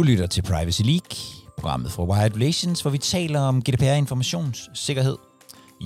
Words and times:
Du 0.00 0.04
lytter 0.04 0.26
til 0.26 0.42
Privacy 0.42 0.82
League, 0.82 1.16
programmet 1.58 1.92
fra 1.92 2.04
Wired 2.04 2.34
Relations, 2.34 2.82
hvor 2.82 2.90
vi 2.90 2.98
taler 2.98 3.40
om 3.40 3.62
GDPR 3.62 3.84
informationssikkerhed. 3.84 5.16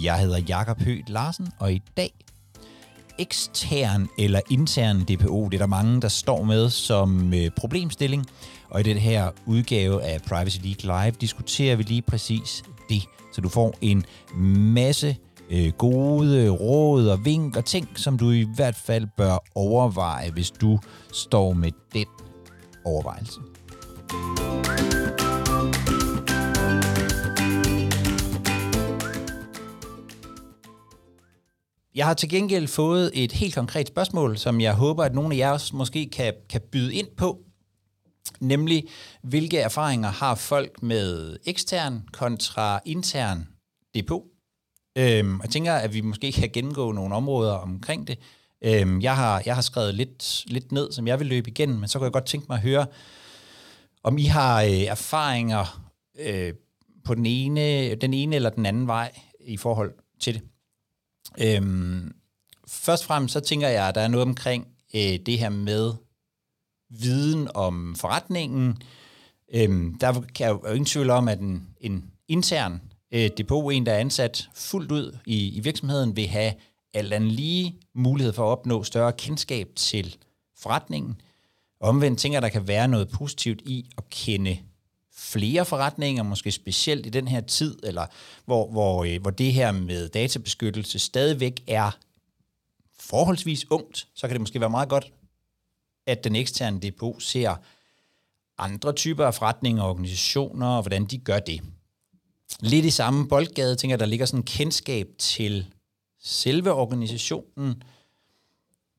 Jeg 0.03 0.19
hedder 0.19 0.39
Jakob 0.39 0.81
Høgh 0.81 1.03
Larsen, 1.09 1.49
og 1.59 1.73
i 1.73 1.83
dag 1.97 2.15
ekstern 3.19 4.09
eller 4.19 4.41
intern 4.51 5.01
DPO. 5.01 5.49
Det 5.49 5.55
er 5.55 5.59
der 5.59 5.67
mange, 5.67 6.01
der 6.01 6.09
står 6.09 6.43
med 6.43 6.71
som 6.71 7.35
øh, 7.35 7.51
problemstilling. 7.57 8.27
Og 8.71 8.81
i 8.81 8.83
den 8.83 8.97
her 8.97 9.31
udgave 9.47 10.03
af 10.03 10.23
Privacy 10.23 10.59
League 10.63 11.05
Live 11.05 11.17
diskuterer 11.21 11.77
vi 11.77 11.83
lige 11.83 12.03
præcis 12.03 12.63
det. 12.89 13.03
Så 13.33 13.41
du 13.41 13.49
får 13.49 13.75
en 13.81 14.05
masse 14.75 15.17
øh, 15.51 15.73
gode 15.73 16.49
råd 16.49 17.09
og 17.09 17.25
vink 17.25 17.57
og 17.57 17.65
ting, 17.65 17.89
som 17.97 18.19
du 18.19 18.31
i 18.31 18.47
hvert 18.55 18.77
fald 18.77 19.07
bør 19.17 19.39
overveje, 19.55 20.31
hvis 20.31 20.51
du 20.51 20.79
står 21.13 21.53
med 21.53 21.71
den 21.95 22.07
overvejelse. 22.85 23.41
Jeg 31.95 32.07
har 32.07 32.15
til 32.15 32.29
gengæld 32.29 32.69
fået 32.69 33.11
et 33.15 33.33
helt 33.33 33.55
konkret 33.55 33.89
spørgsmål, 33.89 34.39
som 34.39 34.61
jeg 34.61 34.75
håber, 34.75 35.05
at 35.05 35.15
nogle 35.15 35.35
af 35.35 35.39
jer 35.39 35.51
også 35.51 35.77
måske 35.77 36.09
kan, 36.13 36.35
kan 36.51 36.61
byde 36.73 36.95
ind 36.95 37.09
på. 37.17 37.39
Nemlig, 38.41 38.89
hvilke 39.23 39.59
erfaringer 39.59 40.09
har 40.09 40.35
folk 40.35 40.83
med 40.83 41.37
ekstern 41.47 42.03
kontra 42.13 42.81
intern 42.85 43.49
depot? 43.95 44.23
Øhm, 44.99 45.41
jeg 45.43 45.51
tænker, 45.51 45.73
at 45.73 45.95
vi 45.95 46.01
måske 46.01 46.33
kan 46.33 46.51
gennemgå 46.53 46.93
nogle 46.93 47.15
områder 47.15 47.53
omkring 47.53 48.07
det. 48.07 48.19
Øhm, 48.65 49.01
jeg, 49.01 49.17
har, 49.17 49.43
jeg 49.47 49.55
har 49.55 49.63
skrevet 49.63 49.95
lidt, 49.95 50.45
lidt 50.47 50.73
ned, 50.73 50.93
som 50.93 51.07
jeg 51.07 51.19
vil 51.19 51.27
løbe 51.27 51.51
igennem, 51.51 51.79
men 51.79 51.89
så 51.89 51.99
kunne 51.99 52.05
jeg 52.05 52.13
godt 52.13 52.27
tænke 52.27 52.47
mig 52.49 52.57
at 52.57 52.63
høre, 52.63 52.87
om 54.05 54.19
I 54.19 54.25
har 54.25 54.63
øh, 54.63 54.71
erfaringer 54.71 55.91
øh, 56.19 56.55
på 57.05 57.15
den 57.15 57.27
ene, 57.27 57.95
den 57.95 58.15
ene 58.15 58.37
eller 58.37 58.51
den 58.51 58.67
anden 58.67 58.87
vej 58.87 59.13
i 59.41 59.57
forhold 59.57 59.93
til 60.21 60.35
det. 60.35 60.43
Øhm, 61.39 62.15
først 62.67 63.03
og 63.03 63.07
fremmest 63.07 63.33
så 63.33 63.41
tænker 63.41 63.69
jeg, 63.69 63.89
at 63.89 63.95
der 63.95 64.01
er 64.01 64.09
noget 64.09 64.27
omkring 64.27 64.69
øh, 64.95 65.19
det 65.27 65.39
her 65.39 65.49
med 65.49 65.93
viden 66.91 67.49
om 67.55 67.97
forretningen. 67.97 68.83
Øhm, 69.55 69.99
der 69.99 70.13
kan 70.13 70.47
jeg 70.47 70.51
jo 70.51 70.67
ingen 70.67 70.85
tvivl 70.85 71.11
om, 71.11 71.29
at 71.29 71.41
en, 71.41 71.69
en 71.81 72.11
intern 72.29 72.81
øh, 73.13 73.31
depot, 73.37 73.73
en 73.73 73.87
der 73.87 73.93
er 73.93 73.99
ansat 73.99 74.49
fuldt 74.55 74.93
ud 74.93 75.19
i, 75.27 75.57
i 75.57 75.61
virksomheden, 75.61 76.17
vil 76.17 76.27
have 76.29 76.53
alt 76.95 77.13
andet 77.13 77.33
lige 77.33 77.81
mulighed 77.95 78.33
for 78.33 78.43
at 78.43 78.59
opnå 78.59 78.83
større 78.83 79.13
kendskab 79.13 79.69
til 79.77 80.17
forretningen. 80.59 81.21
Omvendt 81.85 82.21
tænker 82.21 82.37
jeg, 82.37 82.43
der 82.43 82.49
kan 82.49 82.69
være 82.69 82.89
noget 82.89 83.09
positivt 83.09 83.61
i 83.65 83.91
at 83.99 84.11
kende 84.11 84.59
flere 85.17 85.65
forretninger, 85.65 86.23
måske 86.23 86.53
specielt 86.53 87.07
i 87.07 87.09
den 87.09 87.29
her 87.29 87.41
tid, 87.41 87.79
eller 87.83 88.07
hvor, 88.45 88.71
hvor, 88.71 89.05
øh, 89.05 89.21
hvor 89.21 89.31
det 89.31 89.53
her 89.53 89.73
med 89.73 90.09
databeskyttelse 90.09 90.99
stadigvæk 90.99 91.63
er 91.67 91.91
forholdsvis 92.99 93.71
ungt, 93.71 94.07
så 94.15 94.27
kan 94.27 94.35
det 94.35 94.41
måske 94.41 94.61
være 94.61 94.71
meget 94.71 94.89
godt, 94.89 95.13
at 96.07 96.25
den 96.25 96.37
eksterne 96.37 96.81
depot 96.81 97.23
ser 97.23 97.57
andre 98.59 98.93
typer 98.93 99.27
af 99.27 99.35
forretninger 99.35 99.83
og 99.83 99.91
organisationer, 99.91 100.67
og 100.67 100.83
hvordan 100.83 101.05
de 101.05 101.19
gør 101.19 101.39
det. 101.39 101.61
Lidt 102.61 102.85
i 102.85 102.91
samme 102.91 103.29
boldgade, 103.29 103.77
tænker 103.77 103.93
jeg, 103.93 104.01
der 104.01 104.07
ligger 104.07 104.27
sådan 104.27 104.41
en 104.41 104.45
kendskab 104.45 105.09
til 105.19 105.67
selve 106.23 106.73
organisationen, 106.73 107.83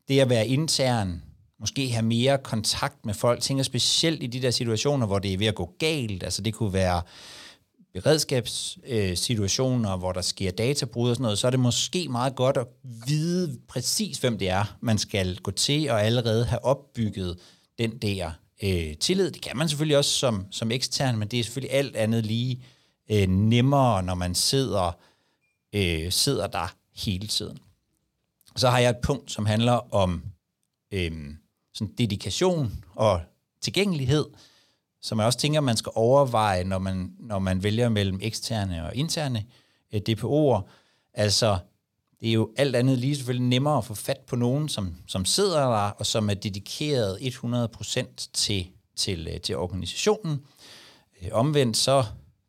det 0.07 0.19
at 0.19 0.29
være 0.29 0.47
intern, 0.47 1.21
måske 1.59 1.89
have 1.89 2.05
mere 2.05 2.37
kontakt 2.37 3.05
med 3.05 3.13
folk. 3.13 3.37
Jeg 3.37 3.43
tænker 3.43 3.63
specielt 3.63 4.23
i 4.23 4.27
de 4.27 4.41
der 4.41 4.51
situationer, 4.51 5.07
hvor 5.07 5.19
det 5.19 5.33
er 5.33 5.37
ved 5.37 5.47
at 5.47 5.55
gå 5.55 5.75
galt. 5.79 6.23
Altså 6.23 6.41
det 6.41 6.53
kunne 6.53 6.73
være 6.73 7.01
beredskabssituationer, 7.93 9.93
øh, 9.93 9.99
hvor 9.99 10.11
der 10.11 10.21
sker 10.21 10.51
databrud 10.51 11.09
og 11.09 11.15
sådan 11.15 11.23
noget, 11.23 11.37
så 11.37 11.47
er 11.47 11.51
det 11.51 11.59
måske 11.59 12.09
meget 12.09 12.35
godt 12.35 12.57
at 12.57 12.67
vide 13.07 13.59
præcis, 13.67 14.17
hvem 14.17 14.37
det 14.37 14.49
er, 14.49 14.77
man 14.81 14.97
skal 14.97 15.37
gå 15.37 15.51
til, 15.51 15.89
og 15.89 16.03
allerede 16.03 16.45
have 16.45 16.65
opbygget 16.65 17.39
den 17.79 17.97
der 17.97 18.31
øh, 18.63 18.97
tillid. 18.97 19.31
Det 19.31 19.41
kan 19.41 19.57
man 19.57 19.69
selvfølgelig 19.69 19.97
også 19.97 20.11
som, 20.11 20.45
som 20.51 20.71
ekstern, 20.71 21.17
men 21.17 21.27
det 21.27 21.39
er 21.39 21.43
selvfølgelig 21.43 21.77
alt 21.77 21.95
andet 21.95 22.25
lige 22.25 22.63
øh, 23.11 23.27
nemmere, 23.27 24.03
når 24.03 24.15
man 24.15 24.35
sidder, 24.35 24.97
øh, 25.75 26.11
sidder 26.11 26.47
der 26.47 26.75
hele 26.95 27.27
tiden. 27.27 27.57
Så 28.55 28.69
har 28.69 28.79
jeg 28.79 28.89
et 28.89 28.97
punkt, 29.03 29.31
som 29.31 29.45
handler 29.45 29.93
om 29.93 30.23
øh, 30.93 31.11
sådan 31.75 31.93
dedikation 31.97 32.83
og 32.95 33.21
tilgængelighed, 33.61 34.25
som 35.01 35.19
jeg 35.19 35.25
også 35.25 35.39
tænker, 35.39 35.61
man 35.61 35.77
skal 35.77 35.91
overveje, 35.95 36.63
når 36.63 36.79
man, 36.79 37.11
når 37.19 37.39
man 37.39 37.63
vælger 37.63 37.89
mellem 37.89 38.19
eksterne 38.21 38.85
og 38.85 38.95
interne 38.95 39.45
øh, 39.93 40.01
DPO'er. 40.09 40.61
Altså, 41.13 41.57
det 42.19 42.29
er 42.29 42.33
jo 42.33 42.49
alt 42.57 42.75
andet 42.75 42.97
lige 42.97 43.15
selvfølgelig 43.15 43.47
nemmere 43.47 43.77
at 43.77 43.85
få 43.85 43.93
fat 43.93 44.19
på 44.27 44.35
nogen, 44.35 44.69
som, 44.69 44.95
som 45.07 45.25
sidder 45.25 45.59
der, 45.59 45.89
og 45.89 46.05
som 46.05 46.29
er 46.29 46.33
dedikeret 46.33 47.17
100% 47.17 48.29
til, 48.33 48.67
til, 48.95 49.27
øh, 49.33 49.41
til 49.41 49.57
organisationen. 49.57 50.41
Øh, 51.21 51.29
omvendt 51.31 51.77
så 51.77 52.05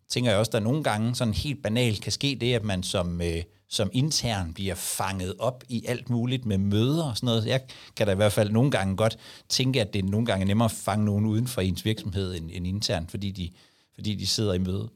tænker 0.09 0.31
jeg 0.31 0.41
også, 0.41 0.49
at 0.49 0.53
der 0.53 0.61
nogle 0.61 0.83
gange 0.83 1.15
sådan 1.15 1.35
helt 1.35 1.63
banalt 1.63 2.03
kan 2.03 2.13
ske 2.13 2.39
det, 2.41 2.55
at 2.55 2.65
man 2.65 2.83
som, 2.83 3.21
øh, 3.23 3.43
som 3.69 3.91
intern 3.93 4.54
bliver 4.54 4.75
fanget 4.75 5.34
op 5.38 5.65
i 5.69 5.87
alt 5.87 6.10
muligt 6.10 6.47
med 6.47 6.59
møder 6.59 7.04
og 7.04 7.16
sådan 7.16 7.27
noget. 7.27 7.47
Jeg 7.47 7.60
kan 7.97 8.06
da 8.06 8.12
i 8.12 8.16
hvert 8.16 8.32
fald 8.32 8.50
nogle 8.50 8.71
gange 8.71 8.97
godt 8.97 9.19
tænke, 9.49 9.81
at 9.81 9.93
det 9.93 10.04
er 10.04 10.09
nogle 10.09 10.27
gange 10.27 10.44
nemmere 10.44 10.65
at 10.65 10.71
fange 10.71 11.04
nogen 11.04 11.27
uden 11.27 11.47
for 11.47 11.60
ens 11.60 11.84
virksomhed 11.84 12.34
end, 12.34 12.50
end 12.53 12.66
intern, 12.66 13.06
fordi 13.09 13.31
de, 13.31 13.50
fordi 13.94 14.15
de 14.15 14.27
sidder 14.27 14.53
i 14.53 14.59
møde. 14.59 14.88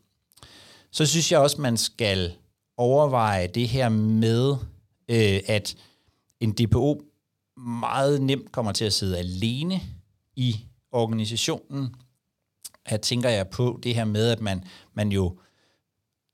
Så 0.91 1.07
synes 1.07 1.33
jeg 1.33 1.41
også, 1.41 1.61
man 1.61 1.77
skal 1.77 2.33
overveje 2.77 3.47
det 3.47 3.69
her 3.69 3.89
med, 3.89 4.57
øh, 5.09 5.41
at 5.47 5.77
en 6.41 6.53
DPO 6.53 7.03
meget 7.57 8.23
nemt 8.23 8.53
kommer 8.53 8.73
til 8.73 8.85
at 8.85 8.93
sidde 8.93 9.19
alene 9.19 9.81
i 10.37 10.57
organisationen. 10.93 11.95
Her 12.87 12.97
tænker 12.97 13.29
jeg 13.29 13.49
på 13.49 13.81
det 13.83 13.95
her 13.95 14.05
med, 14.05 14.29
at 14.29 14.41
man, 14.41 14.65
man 14.95 15.13
jo 15.13 15.39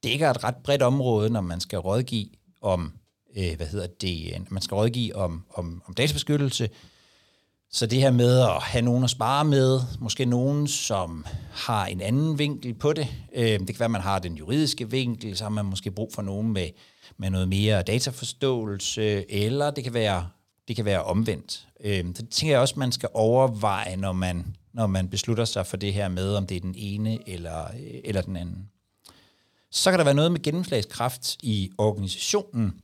dækker 0.07 0.31
et 0.31 0.45
ret 0.45 0.57
bredt 0.57 0.83
område, 0.83 1.31
når 1.31 1.41
man 1.41 1.61
skal 1.61 1.79
rådgive 1.79 2.29
om, 2.63 2.93
øh, 3.37 3.57
hvad 3.57 3.67
hedder 3.67 3.87
det, 3.87 4.33
øh, 4.35 4.41
man 4.51 4.63
skal 4.63 4.75
rådgive 4.75 5.17
om, 5.17 5.45
om, 5.55 5.83
om 5.87 5.95
databeskyttelse. 5.95 6.69
Så 7.71 7.87
det 7.87 8.01
her 8.01 8.11
med 8.11 8.41
at 8.41 8.63
have 8.63 8.83
nogen 8.83 9.05
at 9.05 9.11
spare 9.11 9.45
med, 9.45 9.81
måske 10.01 10.25
nogen, 10.25 10.69
som 10.69 11.27
har 11.53 11.87
en 11.87 12.01
anden 12.01 12.39
vinkel 12.39 12.75
på 12.75 12.93
det. 12.93 13.09
Øh, 13.35 13.47
det 13.47 13.67
kan 13.67 13.79
være, 13.79 13.85
at 13.85 13.91
man 13.91 14.01
har 14.01 14.19
den 14.19 14.35
juridiske 14.35 14.91
vinkel, 14.91 15.37
så 15.37 15.45
har 15.45 15.51
man 15.51 15.65
måske 15.65 15.91
brug 15.91 16.11
for 16.15 16.23
nogen 16.23 16.53
med, 16.53 16.69
med 17.17 17.31
noget 17.31 17.49
mere 17.49 17.83
dataforståelse, 17.83 19.31
eller 19.33 19.71
det 19.71 19.85
kan 19.85 19.95
være, 19.95 20.29
det 20.69 20.77
kan 20.77 20.85
være 20.85 21.03
omvendt. 21.03 21.67
Øh, 21.85 22.05
så 22.15 22.23
det 22.23 22.31
tænker 22.31 22.55
jeg 22.55 22.61
også, 22.61 22.75
man 22.79 22.93
skal 22.93 23.09
overveje, 23.15 23.97
når 23.97 24.13
man, 24.13 24.57
når 24.75 24.87
man 24.87 25.09
beslutter 25.09 25.45
sig 25.45 25.67
for 25.67 25.77
det 25.77 25.93
her 25.93 26.09
med, 26.09 26.35
om 26.35 26.47
det 26.47 26.57
er 26.57 26.61
den 26.61 26.75
ene 26.77 27.29
eller, 27.29 27.65
øh, 27.65 28.01
eller 28.05 28.23
den 28.23 28.37
anden. 28.37 28.71
Så 29.77 29.91
kan 29.91 29.99
der 29.99 30.05
være 30.05 30.15
noget 30.15 30.33
med 30.33 30.43
gennemslagskraft 30.43 31.37
i 31.43 31.71
organisationen, 31.79 32.81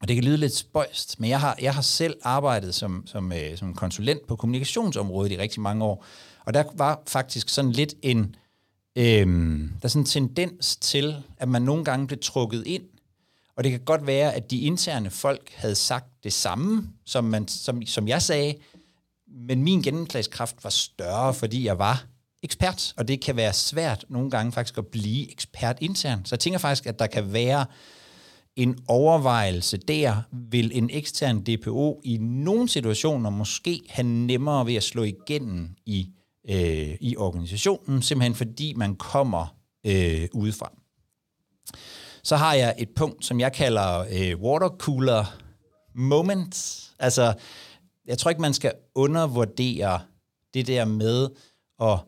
og 0.00 0.08
det 0.08 0.16
kan 0.16 0.24
lyde 0.24 0.36
lidt 0.36 0.54
spøjst, 0.54 1.20
men 1.20 1.30
jeg 1.30 1.40
har, 1.40 1.56
jeg 1.62 1.74
har 1.74 1.82
selv 1.82 2.16
arbejdet 2.22 2.74
som, 2.74 3.06
som, 3.06 3.32
øh, 3.32 3.58
som 3.58 3.74
konsulent 3.74 4.26
på 4.26 4.36
kommunikationsområdet 4.36 5.32
i 5.32 5.38
rigtig 5.38 5.60
mange 5.60 5.84
år, 5.84 6.04
og 6.44 6.54
der 6.54 6.64
var 6.74 7.02
faktisk 7.06 7.48
sådan 7.48 7.72
lidt 7.72 7.94
en, 8.02 8.36
øh, 8.96 9.26
der 9.70 9.78
er 9.82 9.88
sådan 9.88 10.02
en 10.02 10.06
tendens 10.06 10.76
til, 10.76 11.22
at 11.36 11.48
man 11.48 11.62
nogle 11.62 11.84
gange 11.84 12.06
blev 12.06 12.18
trukket 12.22 12.66
ind, 12.66 12.84
og 13.56 13.64
det 13.64 13.72
kan 13.72 13.80
godt 13.80 14.06
være, 14.06 14.34
at 14.34 14.50
de 14.50 14.60
interne 14.60 15.10
folk 15.10 15.52
havde 15.54 15.74
sagt 15.74 16.24
det 16.24 16.32
samme, 16.32 16.88
som, 17.04 17.24
man, 17.24 17.48
som, 17.48 17.86
som 17.86 18.08
jeg 18.08 18.22
sagde, 18.22 18.54
men 19.26 19.62
min 19.62 19.82
gennemslagskraft 19.82 20.64
var 20.64 20.70
større, 20.70 21.34
fordi 21.34 21.64
jeg 21.64 21.78
var 21.78 22.06
ekspert, 22.44 22.94
og 22.96 23.08
det 23.08 23.20
kan 23.20 23.36
være 23.36 23.52
svært 23.52 24.04
nogle 24.08 24.30
gange 24.30 24.52
faktisk 24.52 24.78
at 24.78 24.86
blive 24.86 25.32
ekspert 25.32 25.78
internt. 25.80 26.28
Så 26.28 26.34
jeg 26.34 26.40
tænker 26.40 26.58
faktisk, 26.58 26.86
at 26.86 26.98
der 26.98 27.06
kan 27.06 27.32
være 27.32 27.66
en 28.56 28.78
overvejelse 28.88 29.76
der, 29.76 30.22
vil 30.50 30.70
en 30.74 30.90
ekstern 30.92 31.40
DPO 31.40 32.00
i 32.04 32.16
nogle 32.16 32.68
situationer 32.68 33.30
måske 33.30 33.80
have 33.88 34.06
nemmere 34.06 34.66
ved 34.66 34.74
at 34.74 34.82
slå 34.82 35.02
igennem 35.02 35.70
i, 35.86 36.08
øh, 36.48 36.96
i 37.00 37.16
organisationen, 37.16 38.02
simpelthen 38.02 38.34
fordi 38.34 38.74
man 38.76 38.96
kommer 38.96 39.56
øh, 39.86 40.28
udefra. 40.32 40.72
Så 42.22 42.36
har 42.36 42.54
jeg 42.54 42.74
et 42.78 42.88
punkt, 42.96 43.24
som 43.24 43.40
jeg 43.40 43.52
kalder 43.52 43.98
øh, 44.12 44.40
watercooler 44.40 45.24
moments. 45.94 46.90
Altså, 46.98 47.34
jeg 48.06 48.18
tror 48.18 48.30
ikke, 48.30 48.42
man 48.42 48.54
skal 48.54 48.72
undervurdere 48.94 50.00
det 50.54 50.66
der 50.66 50.84
med 50.84 51.28
at 51.80 51.98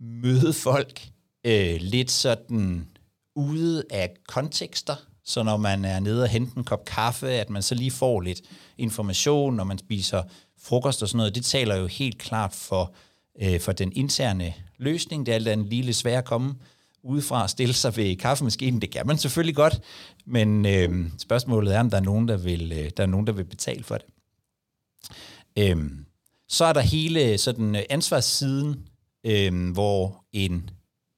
møde 0.00 0.52
folk 0.52 1.08
øh, 1.44 1.76
lidt 1.80 2.10
sådan 2.10 2.88
ude 3.36 3.84
af 3.90 4.10
kontekster, 4.28 4.96
så 5.24 5.42
når 5.42 5.56
man 5.56 5.84
er 5.84 6.00
nede 6.00 6.22
og 6.22 6.28
hente 6.28 6.52
en 6.56 6.64
kop 6.64 6.84
kaffe, 6.84 7.28
at 7.28 7.50
man 7.50 7.62
så 7.62 7.74
lige 7.74 7.90
får 7.90 8.20
lidt 8.20 8.40
information, 8.78 9.56
når 9.56 9.64
man 9.64 9.78
spiser 9.78 10.22
frokost 10.62 11.02
og 11.02 11.08
sådan 11.08 11.16
noget, 11.16 11.34
det 11.34 11.44
taler 11.44 11.76
jo 11.76 11.86
helt 11.86 12.18
klart 12.18 12.52
for, 12.52 12.94
øh, 13.42 13.60
for 13.60 13.72
den 13.72 13.92
interne 13.96 14.54
løsning. 14.78 15.26
Det 15.26 15.32
er 15.32 15.36
alt 15.36 15.48
andet 15.48 15.66
lige 15.66 15.82
lidt 15.82 15.96
svært 15.96 16.18
at 16.18 16.24
komme 16.24 16.54
udefra 17.02 17.42
og 17.42 17.50
stille 17.50 17.74
sig 17.74 17.96
ved 17.96 18.16
kaffemaskinen. 18.16 18.80
Det 18.80 18.90
kan 18.90 19.06
man 19.06 19.18
selvfølgelig 19.18 19.56
godt, 19.56 19.80
men 20.26 20.66
øh, 20.66 21.10
spørgsmålet 21.18 21.74
er, 21.74 21.80
om 21.80 21.90
der 21.90 21.96
er 21.96 22.02
nogen, 22.02 22.28
der 22.28 22.36
vil, 22.36 22.72
øh, 22.72 22.90
der 22.96 23.02
er 23.02 23.06
nogen, 23.06 23.26
der 23.26 23.32
vil 23.32 23.44
betale 23.44 23.84
for 23.84 23.98
det. 23.98 24.06
Øh, 25.58 25.90
så 26.48 26.64
er 26.64 26.72
der 26.72 26.80
hele 26.80 27.38
sådan 27.38 27.76
øh, 27.76 27.82
ansvarssiden, 27.90 28.84
øh, 29.24 29.72
hvor 29.72 30.24
en, 30.32 30.70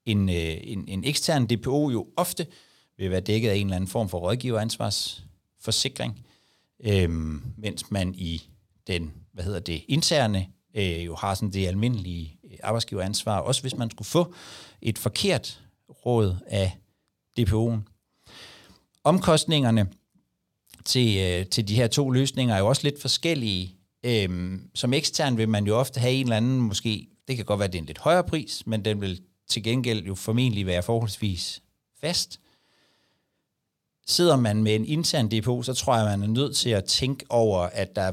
en, 0.06 0.28
øh, 0.28 0.56
en, 0.60 0.88
en 0.88 1.04
ekstern 1.04 1.46
DPO 1.46 1.90
jo 1.90 2.06
ofte 2.16 2.46
vil 2.98 3.10
være 3.10 3.20
dækket 3.20 3.50
af 3.50 3.54
en 3.54 3.66
eller 3.66 3.76
anden 3.76 3.90
form 3.90 4.08
for 4.08 4.18
rådgiveransvarsforsikring, 4.18 6.26
øh, 6.84 7.10
mens 7.56 7.90
man 7.90 8.14
i 8.14 8.42
den, 8.86 9.12
hvad 9.32 9.44
hedder 9.44 9.60
det, 9.60 9.84
interne 9.88 10.46
øh, 10.74 11.06
jo 11.06 11.14
har 11.14 11.34
sådan 11.34 11.52
det 11.52 11.66
almindelige 11.66 12.38
øh, 12.44 12.58
arbejdsgiveransvar, 12.62 13.38
også 13.38 13.60
hvis 13.60 13.76
man 13.76 13.90
skulle 13.90 14.08
få 14.08 14.34
et 14.82 14.98
forkert 14.98 15.60
råd 16.06 16.36
af 16.46 16.76
DPO'en. 17.40 17.78
Omkostningerne 19.04 19.88
til, 20.84 21.18
øh, 21.18 21.46
til 21.46 21.68
de 21.68 21.74
her 21.74 21.86
to 21.86 22.10
løsninger 22.10 22.54
er 22.54 22.58
jo 22.58 22.68
også 22.68 22.82
lidt 22.84 23.00
forskellige. 23.00 23.76
Øhm, 24.04 24.70
som 24.74 24.92
ekstern 24.92 25.36
vil 25.36 25.48
man 25.48 25.66
jo 25.66 25.78
ofte 25.78 26.00
have 26.00 26.12
en 26.12 26.26
eller 26.26 26.36
anden, 26.36 26.60
måske, 26.60 27.08
det 27.28 27.36
kan 27.36 27.44
godt 27.44 27.58
være, 27.58 27.66
at 27.66 27.72
det 27.72 27.78
er 27.78 27.82
en 27.82 27.86
lidt 27.86 27.98
højere 27.98 28.24
pris, 28.24 28.66
men 28.66 28.84
den 28.84 29.00
vil 29.00 29.20
til 29.48 29.62
gengæld 29.62 30.04
jo 30.04 30.14
formentlig 30.14 30.66
være 30.66 30.82
forholdsvis 30.82 31.62
fast. 32.00 32.40
Sidder 34.06 34.36
man 34.36 34.62
med 34.62 34.74
en 34.74 34.84
intern 34.84 35.30
depot, 35.30 35.66
så 35.66 35.74
tror 35.74 35.96
jeg, 35.96 36.18
man 36.18 36.22
er 36.22 36.32
nødt 36.32 36.56
til 36.56 36.70
at 36.70 36.84
tænke 36.84 37.26
over, 37.28 37.58
at 37.58 37.96
der 37.96 38.12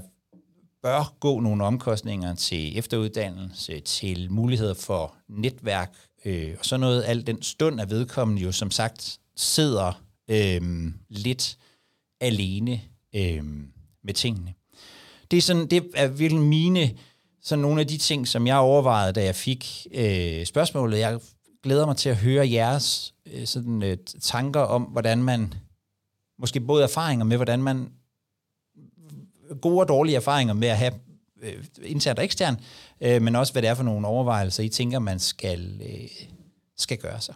bør 0.81 1.15
gå 1.19 1.39
nogle 1.39 1.63
omkostninger 1.63 2.35
til 2.35 2.77
efteruddannelse, 2.77 3.79
til 3.79 4.31
muligheder 4.31 4.73
for 4.73 5.15
netværk 5.27 5.95
øh, 6.25 6.55
og 6.59 6.65
sådan 6.65 6.79
noget. 6.79 7.03
Al 7.03 7.27
den 7.27 7.41
stund 7.41 7.79
er 7.79 7.85
vedkommende 7.85 8.41
jo 8.41 8.51
som 8.51 8.71
sagt 8.71 9.19
sidder 9.35 10.03
øh, 10.29 10.91
lidt 11.09 11.57
alene 12.21 12.81
øh, 13.15 13.43
med 14.03 14.13
tingene. 14.13 14.53
Det 15.31 15.37
er, 15.37 15.41
sådan, 15.41 15.67
det 15.67 15.91
er 15.95 16.07
virkelig 16.07 16.43
mine, 16.43 16.97
sådan 17.41 17.61
nogle 17.61 17.81
af 17.81 17.87
de 17.87 17.97
ting, 17.97 18.27
som 18.27 18.47
jeg 18.47 18.57
overvejede, 18.57 19.13
da 19.13 19.23
jeg 19.23 19.35
fik 19.35 19.87
øh, 19.93 20.45
spørgsmålet. 20.45 20.99
Jeg 20.99 21.19
glæder 21.63 21.85
mig 21.85 21.97
til 21.97 22.09
at 22.09 22.17
høre 22.17 22.51
jeres 22.51 23.13
øh, 23.25 23.45
sådan, 23.47 23.83
øh, 23.83 23.97
tanker 24.21 24.59
om, 24.59 24.83
hvordan 24.83 25.23
man, 25.23 25.53
måske 26.39 26.59
både 26.59 26.83
erfaringer 26.83 27.25
med, 27.25 27.37
hvordan 27.37 27.63
man 27.63 27.91
gode 29.61 29.79
og 29.79 29.87
dårlige 29.87 30.15
erfaringer 30.15 30.53
med 30.53 30.67
at 30.67 30.77
have 30.77 30.93
øh, 31.41 31.65
internt 31.83 32.19
og 32.19 32.25
ekstern, 32.25 32.59
øh, 33.01 33.21
men 33.21 33.35
også 33.35 33.53
hvad 33.53 33.61
det 33.61 33.69
er 33.69 33.75
for 33.75 33.83
nogle 33.83 34.07
overvejelser, 34.07 34.63
I 34.63 34.69
tænker, 34.69 34.99
man 34.99 35.19
skal, 35.19 35.81
øh, 35.81 36.27
skal 36.77 36.97
gøre 36.97 37.21
sig. 37.21 37.35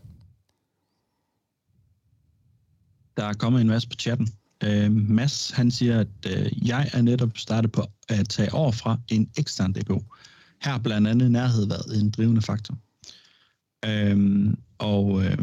Der 3.17 3.25
er 3.25 3.33
kommet 3.33 3.61
en 3.61 3.67
masse 3.67 3.89
på 3.89 3.95
chatten. 3.99 4.27
Øh, 4.65 4.91
Mads, 4.91 5.51
han 5.51 5.71
siger, 5.71 5.99
at 5.99 6.07
øh, 6.27 6.67
jeg 6.67 6.89
er 6.93 7.01
netop 7.01 7.37
startet 7.37 7.71
på 7.71 7.85
at 8.09 8.29
tage 8.29 8.53
over 8.53 8.71
fra 8.71 8.99
en 9.07 9.29
ekstern 9.37 9.73
DPO. 9.73 10.03
Her 10.61 10.77
blandt 10.77 11.07
andet 11.07 11.31
nærhed 11.31 11.67
været 11.67 12.01
en 12.01 12.11
drivende 12.11 12.41
faktor. 12.41 12.77
Øh, 13.85 14.53
og 14.77 15.25
øh, 15.25 15.37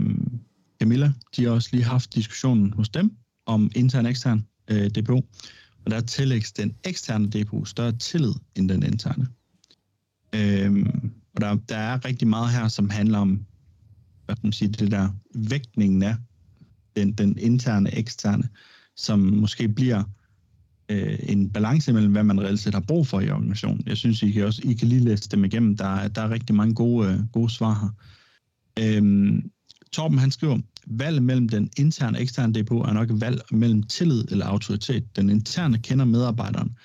Camilla, 0.81 1.13
de 1.37 1.45
har 1.45 1.51
også 1.51 1.69
lige 1.73 1.85
haft 1.85 2.15
diskussionen 2.15 2.73
hos 2.73 2.89
dem 2.89 3.13
om 3.47 3.71
intern 3.75 4.05
og 4.05 4.11
ekstern 4.11 4.47
øh, 4.71 4.91
DPO 4.91 5.25
og 5.85 5.91
der 5.91 6.01
tillægges 6.01 6.53
den 6.53 6.75
eksterne 6.85 7.29
DPO 7.31 7.65
større 7.65 7.93
tillid 7.93 8.33
end 8.55 8.69
den 8.69 8.83
interne. 8.83 9.29
Øh, 10.35 10.87
og 11.35 11.41
der, 11.41 11.55
der 11.69 11.77
er 11.77 12.05
rigtig 12.05 12.29
meget 12.29 12.51
her, 12.51 12.69
som 12.69 12.91
handler 12.91 13.19
om, 13.19 13.47
hvad 14.25 14.37
kan 14.37 14.43
man 14.43 14.53
sige, 14.53 14.69
det 14.69 14.91
der 14.91 15.09
vægtningen 15.35 16.03
af 16.03 16.17
den, 16.97 17.13
den 17.13 17.39
interne 17.39 17.95
eksterne, 17.95 18.49
som 19.01 19.19
måske 19.21 19.69
bliver 19.69 20.03
øh, 20.89 21.19
en 21.23 21.51
balance 21.51 21.93
mellem, 21.93 22.13
hvad 22.13 22.25
man 22.25 22.41
reelt 22.41 22.61
set 22.61 22.75
har 22.75 22.81
brug 22.81 23.07
for 23.07 23.21
i 23.21 23.31
organisationen. 23.31 23.83
Jeg 23.87 23.97
synes, 23.97 24.23
I 24.23 24.31
kan, 24.31 24.45
også, 24.45 24.63
I 24.65 24.73
kan 24.73 24.89
lige 24.89 25.01
læse 25.01 25.29
dem 25.29 25.45
igennem. 25.45 25.77
Der, 25.77 26.09
der 26.09 26.23
er 26.23 26.31
rigtig 26.31 26.55
mange 26.55 26.75
gode, 26.75 27.13
øh, 27.13 27.19
gode 27.33 27.51
svar 27.51 27.75
her. 27.83 27.91
Øhm, 28.97 29.51
Torben 29.93 30.19
han 30.19 30.31
skriver, 30.31 30.59
valg 30.87 31.23
mellem 31.23 31.49
den 31.49 31.71
interne 31.77 32.19
og 32.19 32.23
eksterne 32.23 32.55
depot 32.55 32.89
er 32.89 32.93
nok 32.93 33.09
valg 33.13 33.41
mellem 33.51 33.83
tillid 33.83 34.25
eller 34.31 34.47
autoritet. 34.47 35.17
Den 35.17 35.31
interne 35.31 35.79
kender 35.79 36.05
medarbejderen, 36.05 36.77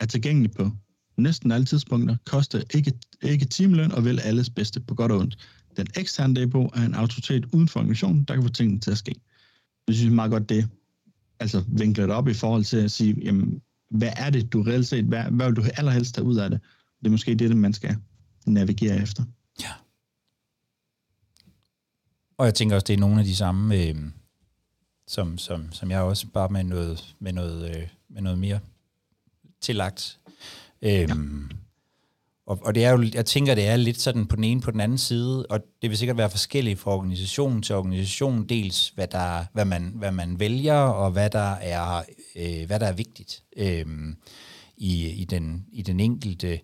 er 0.00 0.06
tilgængelig 0.06 0.50
på 0.50 0.70
næsten 1.16 1.52
alle 1.52 1.64
tidspunkter, 1.64 2.16
koster 2.26 2.62
ikke, 2.74 2.92
ikke 3.22 3.44
timeløn 3.44 3.92
og 3.92 4.04
vil 4.04 4.20
alles 4.20 4.50
bedste 4.50 4.80
på 4.80 4.94
godt 4.94 5.12
og 5.12 5.18
ondt. 5.18 5.36
Den 5.76 5.86
eksterne 5.96 6.34
depot 6.34 6.70
er 6.74 6.82
en 6.86 6.94
autoritet 6.94 7.44
uden 7.52 7.68
for 7.68 7.80
organisationen, 7.80 8.24
der 8.24 8.34
kan 8.34 8.42
få 8.42 8.48
tingene 8.48 8.80
til 8.80 8.90
at 8.90 8.98
ske. 8.98 9.14
Jeg 9.88 9.94
synes 9.94 10.12
meget 10.12 10.30
godt 10.30 10.48
det, 10.48 10.68
altså 11.42 11.64
vinklet 11.68 12.10
op 12.10 12.28
i 12.28 12.34
forhold 12.34 12.64
til 12.64 12.76
at 12.76 12.90
sige, 12.90 13.16
jamen, 13.22 13.62
hvad 13.90 14.12
er 14.16 14.30
det, 14.30 14.52
du 14.52 14.62
reelt 14.62 14.86
set, 14.86 15.04
hvad, 15.04 15.24
hvad 15.24 15.46
vil 15.46 15.56
du 15.56 15.62
allerhelst 15.76 16.14
tage 16.14 16.24
ud 16.24 16.36
af 16.36 16.50
det? 16.50 16.60
Det 17.00 17.06
er 17.06 17.10
måske 17.10 17.34
det, 17.34 17.56
man 17.56 17.72
skal 17.72 17.96
navigere 18.46 19.02
efter. 19.02 19.24
Ja. 19.60 19.70
Og 22.38 22.46
jeg 22.46 22.54
tænker 22.54 22.74
også, 22.76 22.84
det 22.84 22.94
er 22.94 23.00
nogle 23.00 23.20
af 23.20 23.24
de 23.24 23.36
samme, 23.36 23.76
øh, 23.76 23.94
som, 25.06 25.38
som, 25.38 25.72
som 25.72 25.90
jeg 25.90 26.00
også 26.00 26.26
bare 26.26 26.48
med 26.48 26.64
noget, 26.64 27.14
med 27.18 27.32
noget, 27.32 27.76
øh, 27.76 27.88
med 28.08 28.22
noget 28.22 28.38
mere 28.38 28.60
tillagt. 29.60 30.18
Øh, 30.82 30.90
ja 30.90 31.06
og, 32.52 32.58
og 32.62 32.74
det 32.74 32.84
er 32.84 32.90
jo, 32.90 33.04
jeg 33.14 33.26
tænker, 33.26 33.54
det 33.54 33.66
er 33.66 33.76
lidt 33.76 34.00
sådan 34.00 34.26
på 34.26 34.36
den 34.36 34.44
ene 34.44 34.60
på 34.60 34.70
den 34.70 34.80
anden 34.80 34.98
side, 34.98 35.46
og 35.46 35.60
det 35.82 35.90
vil 35.90 35.98
sikkert 35.98 36.16
være 36.16 36.30
forskelligt 36.30 36.78
fra 36.78 36.90
organisation 36.90 37.62
til 37.62 37.74
organisation, 37.74 38.48
dels 38.48 38.92
hvad, 38.94 39.06
der, 39.06 39.44
hvad, 39.52 39.64
man, 39.64 39.92
hvad 39.94 40.12
man 40.12 40.40
vælger, 40.40 40.74
og 40.74 41.10
hvad 41.10 41.30
der 41.30 41.52
er, 41.52 42.02
øh, 42.36 42.66
hvad 42.66 42.80
der 42.80 42.86
er 42.86 42.92
vigtigt 42.92 43.42
øh, 43.56 43.86
i, 44.76 45.08
i, 45.08 45.24
den, 45.24 45.66
i 45.72 45.82
den 45.82 46.00
enkelte 46.00 46.60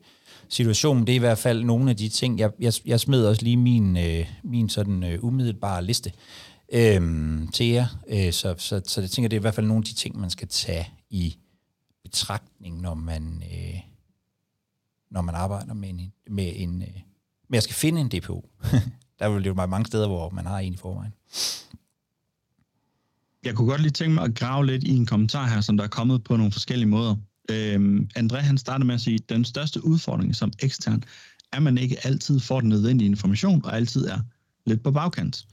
situation. 0.49 1.01
Det 1.01 1.09
er 1.09 1.17
i 1.17 1.19
hvert 1.19 1.39
fald 1.39 1.65
nogle 1.65 1.91
af 1.91 1.97
de 1.97 2.09
ting. 2.09 2.39
Jeg, 2.39 2.51
jeg, 2.61 2.73
jeg 2.87 3.01
smed 3.01 3.27
også 3.27 3.43
lige 3.43 3.57
min, 3.57 3.97
øh, 3.97 4.27
min 4.45 4.69
sådan 4.69 5.05
øh, 5.05 5.25
umiddelbare 5.25 5.85
liste 5.85 6.13
øh, 6.73 7.03
til 7.53 7.67
jer. 7.67 7.87
Øh, 8.09 8.33
så, 8.33 8.55
så, 8.59 8.81
så 8.85 9.01
jeg 9.01 9.11
tænker, 9.11 9.29
det 9.29 9.37
er 9.37 9.41
i 9.41 9.47
hvert 9.47 9.55
fald 9.55 9.67
nogle 9.67 9.81
af 9.81 9.85
de 9.85 9.95
ting, 9.95 10.21
man 10.21 10.31
skal 10.31 10.49
tage 10.49 10.89
i 11.11 11.37
betragtning, 12.03 12.81
når 12.81 12.95
man, 12.95 13.43
øh, 13.53 13.81
når 15.11 15.23
man 15.23 15.35
arbejder 15.35 15.75
med 15.75 15.89
en, 15.89 16.13
med 16.31 16.53
en 16.57 16.83
øh, 16.83 16.89
med 17.49 17.57
at 17.57 17.63
skal 17.63 17.75
finde 17.75 18.01
en 18.01 18.09
DPO. 18.09 18.51
Der 19.19 19.29
vil 19.29 19.45
jo 19.45 19.53
være 19.53 19.69
mange 19.69 19.87
steder, 19.87 20.09
hvor 20.09 20.31
man 20.31 20.47
har 20.47 20.59
en 20.59 20.75
i 20.75 20.77
forvejen. 20.77 21.13
Jeg 23.45 23.55
kunne 23.55 23.69
godt 23.69 23.81
lige 23.81 23.93
tænke 23.93 24.15
mig 24.15 24.25
at 24.25 24.35
grave 24.35 24.67
lidt 24.67 24.85
i 24.85 24.97
en 24.97 25.07
kommentar 25.07 25.47
her, 25.47 25.61
som 25.61 25.77
der 25.77 25.85
er 25.85 25.89
kommet 25.89 26.25
på 26.25 26.37
nogle 26.37 26.53
forskellige 26.53 26.89
måder. 26.89 27.17
Øhm, 27.51 28.09
André 28.19 28.37
han 28.37 28.59
starter 28.59 28.85
med 28.85 28.95
at 28.95 29.01
sige, 29.01 29.15
at 29.15 29.29
den 29.29 29.45
største 29.45 29.85
udfordring 29.85 30.37
som 30.37 30.53
ekstern, 30.63 31.03
er, 31.53 31.57
at 31.57 31.63
man 31.63 31.79
ikke 31.79 32.07
altid 32.07 32.41
får 32.41 32.61
den 32.61 32.69
nødvendige 32.69 33.09
information, 33.09 33.65
og 33.65 33.77
altid 33.77 34.07
er 34.07 34.19
lidt 34.67 34.83
på 34.83 34.91
bagkant. 34.91 35.47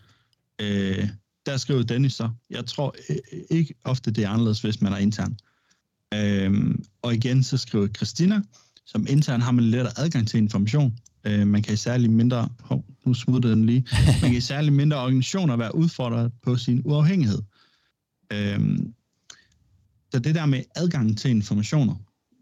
Øh, 0.61 1.09
der 1.45 1.57
skriver 1.57 1.83
Dennis 1.83 2.13
så, 2.13 2.29
jeg 2.49 2.65
tror 2.65 2.95
øh, 3.09 3.17
ikke 3.49 3.73
ofte, 3.83 4.11
det 4.11 4.23
er 4.23 4.29
anderledes, 4.29 4.61
hvis 4.61 4.81
man 4.81 4.93
er 4.93 4.97
intern. 4.97 5.37
Øh, 6.13 6.75
og 7.01 7.13
igen 7.13 7.43
så 7.43 7.57
skriver 7.57 7.87
Christina, 7.87 8.41
som 8.85 9.05
intern 9.09 9.41
har 9.41 9.51
man 9.51 9.63
lettere 9.63 9.99
adgang 9.99 10.27
til 10.27 10.37
information. 10.37 10.97
Øh, 11.25 11.47
man 11.47 11.63
kan 11.63 11.73
i 11.73 11.77
særlig 11.77 12.11
mindre, 12.11 12.49
hov, 12.59 12.85
nu 13.05 13.13
smutter 13.13 13.49
den 13.49 13.65
lige, 13.65 13.87
man 14.21 14.31
kan 14.31 14.37
i 14.37 14.41
særlig 14.41 14.73
mindre 14.73 14.97
organisationer 14.97 15.55
være 15.55 15.75
udfordret 15.75 16.31
på 16.43 16.55
sin 16.55 16.81
uafhængighed. 16.85 17.41
Øh, 18.33 18.79
så 20.11 20.19
det 20.19 20.35
der 20.35 20.45
med 20.45 20.63
adgang 20.75 21.17
til 21.17 21.31
informationer, 21.31 21.95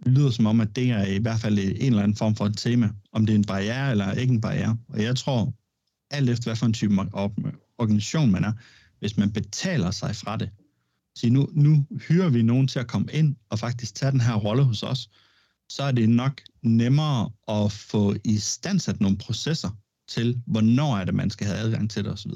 lyder 0.06 0.30
som 0.30 0.46
om, 0.46 0.62
at 0.62 0.76
det 0.76 0.92
er 0.92 1.06
i 1.06 1.18
hvert 1.18 1.40
fald 1.40 1.60
en 1.60 1.76
eller 1.76 2.04
anden 2.04 2.18
form 2.18 2.36
for 2.36 2.46
et 2.46 2.58
tema, 2.58 2.90
om 3.12 3.26
det 3.26 3.34
er 3.34 3.38
en 3.38 3.46
barriere 3.46 3.92
eller 3.92 4.12
ikke 4.12 4.34
en 4.34 4.42
barriere. 4.42 4.78
Og 4.88 5.04
jeg 5.04 5.16
tror, 5.16 5.54
alt 6.12 6.30
efter 6.30 6.50
hvad 6.50 6.56
for 6.56 6.66
en 6.66 6.74
type 6.74 6.96
organisation 7.78 8.32
man 8.32 8.44
er, 8.44 8.52
hvis 9.00 9.18
man 9.18 9.32
betaler 9.32 9.92
sig 9.92 10.16
fra 10.16 10.38
det, 10.38 10.50
så 11.16 11.30
nu, 11.30 11.50
nu 11.54 11.86
hyrer 12.08 12.30
vi 12.30 12.42
nogen 12.42 12.68
til 12.68 12.80
at 12.80 12.88
komme 12.88 13.08
ind 13.12 13.36
og 13.50 13.60
faktisk 13.60 13.96
tage 13.96 14.12
den 14.12 14.22
her 14.22 14.36
rolle 14.36 14.64
hos 14.64 14.84
os, 14.84 15.10
så 15.76 15.84
er 15.84 15.92
det 15.92 16.10
nok 16.10 16.42
nemmere 16.64 17.30
at 17.48 17.72
få 17.72 18.16
i 18.26 18.38
standsat 18.38 19.02
nogle 19.02 19.18
processer 19.18 19.70
til, 20.10 20.42
hvornår 20.48 20.98
er 20.98 21.06
det, 21.06 21.16
man 21.16 21.30
skal 21.30 21.48
have 21.48 21.60
adgang 21.60 21.90
til 21.90 22.04
det 22.04 22.12
osv. 22.12 22.32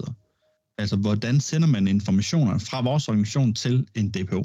Altså, 0.77 0.95
hvordan 0.95 1.39
sender 1.39 1.67
man 1.67 1.87
informationer 1.87 2.57
fra 2.57 2.81
vores 2.81 3.07
organisation 3.07 3.53
til 3.53 3.87
en 3.95 4.11
DPO? 4.11 4.43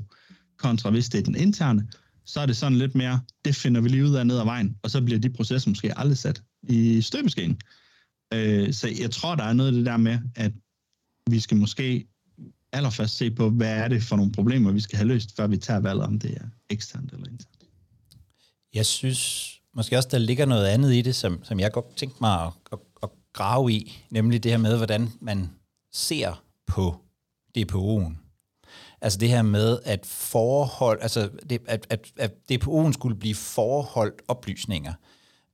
kontra 0.62 0.90
hvis 0.90 1.08
det 1.08 1.18
er 1.18 1.22
den 1.22 1.36
interne, 1.36 1.88
så 2.24 2.40
er 2.40 2.46
det 2.46 2.56
sådan 2.56 2.78
lidt 2.78 2.94
mere, 2.94 3.20
det 3.44 3.56
finder 3.56 3.80
vi 3.80 3.88
lige 3.88 4.04
ud 4.04 4.14
af 4.14 4.26
ned 4.26 4.38
ad 4.38 4.44
vejen, 4.44 4.76
og 4.82 4.90
så 4.90 5.00
bliver 5.00 5.20
de 5.20 5.30
processer 5.30 5.70
måske 5.70 5.98
aldrig 5.98 6.18
sat 6.18 6.42
i 6.62 7.02
støbeskeen. 7.02 7.60
Øh, 8.34 8.72
så 8.72 8.88
jeg 9.00 9.10
tror, 9.10 9.34
der 9.34 9.44
er 9.44 9.52
noget 9.52 9.70
af 9.70 9.74
det 9.74 9.86
der 9.86 9.96
med, 9.96 10.18
at 10.36 10.52
vi 11.30 11.40
skal 11.40 11.56
måske 11.56 12.06
allerførst 12.72 13.16
se 13.16 13.30
på, 13.30 13.50
hvad 13.50 13.76
er 13.76 13.88
det 13.88 14.02
for 14.02 14.16
nogle 14.16 14.32
problemer, 14.32 14.72
vi 14.72 14.80
skal 14.80 14.96
have 14.96 15.08
løst, 15.08 15.36
før 15.36 15.46
vi 15.46 15.56
tager 15.56 15.80
valget, 15.80 16.04
om 16.06 16.18
det 16.18 16.30
er 16.30 16.46
eksternt 16.70 17.12
eller 17.12 17.26
internt. 17.26 17.61
Jeg 18.74 18.86
synes, 18.86 19.52
måske 19.74 19.96
også, 19.96 20.08
der 20.12 20.18
ligger 20.18 20.46
noget 20.46 20.66
andet 20.66 20.94
i 20.94 21.02
det, 21.02 21.14
som, 21.14 21.44
som 21.44 21.60
jeg 21.60 21.72
godt 21.72 21.96
tænkte 21.96 22.18
mig 22.20 22.46
at, 22.46 22.52
at, 22.72 22.78
at 23.02 23.08
grave 23.32 23.72
i, 23.72 24.04
nemlig 24.10 24.42
det 24.42 24.50
her 24.50 24.58
med, 24.58 24.76
hvordan 24.76 25.10
man 25.20 25.50
ser 25.92 26.44
på 26.66 26.96
DPO'en. 27.58 28.16
Altså 29.00 29.18
det 29.18 29.28
her 29.28 29.42
med, 29.42 29.78
at 29.84 30.06
forhold, 30.06 30.98
altså 31.02 31.30
det, 31.50 31.60
at, 31.66 31.86
at, 31.90 32.12
at 32.16 32.32
DPO'en 32.52 32.92
skulle 32.92 33.16
blive 33.16 33.34
forholdt 33.34 34.22
oplysninger. 34.28 34.92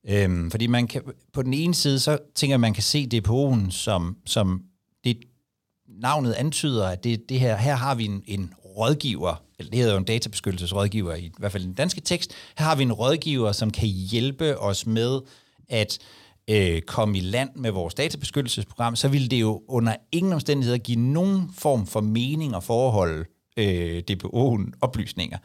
Øhm, 0.07 0.51
fordi 0.51 0.67
man 0.67 0.87
kan, 0.87 1.01
på 1.33 1.41
den 1.41 1.53
ene 1.53 1.75
side, 1.75 1.99
så 1.99 2.17
tænker 2.35 2.51
jeg, 2.51 2.55
at 2.55 2.59
man 2.59 2.73
kan 2.73 2.83
se 2.83 3.07
DPO'en 3.13 3.71
som, 3.71 4.17
som 4.25 4.63
det 5.03 5.17
navnet 5.87 6.33
antyder, 6.33 6.87
at 6.87 7.03
det, 7.03 7.29
det 7.29 7.39
her, 7.39 7.57
her 7.57 7.75
har 7.75 7.95
vi 7.95 8.05
en, 8.05 8.23
en 8.25 8.53
rådgiver, 8.79 9.43
eller 9.59 9.69
det 9.69 9.79
hedder 9.79 9.93
jo 9.93 9.97
en 9.97 10.03
databeskyttelsesrådgiver 10.03 11.15
i, 11.15 11.25
i 11.25 11.31
hvert 11.37 11.51
fald 11.51 11.63
den 11.63 11.73
danske 11.73 12.01
tekst, 12.01 12.31
her 12.57 12.65
har 12.65 12.75
vi 12.75 12.83
en 12.83 12.93
rådgiver, 12.93 13.51
som 13.51 13.71
kan 13.71 13.87
hjælpe 13.87 14.59
os 14.59 14.85
med 14.85 15.21
at 15.69 15.99
øh, 16.49 16.81
komme 16.81 17.17
i 17.17 17.21
land 17.21 17.49
med 17.55 17.71
vores 17.71 17.93
databeskyttelsesprogram, 17.93 18.95
så 18.95 19.07
ville 19.07 19.27
det 19.27 19.41
jo 19.41 19.61
under 19.67 19.95
ingen 20.11 20.33
omstændigheder 20.33 20.77
give 20.77 20.99
nogen 20.99 21.49
form 21.57 21.87
for 21.87 22.01
mening 22.01 22.55
og 22.55 22.63
forhold 22.63 23.25
øh, 23.57 24.03
DPO'en 24.11 24.71
oplysninger. 24.81 25.37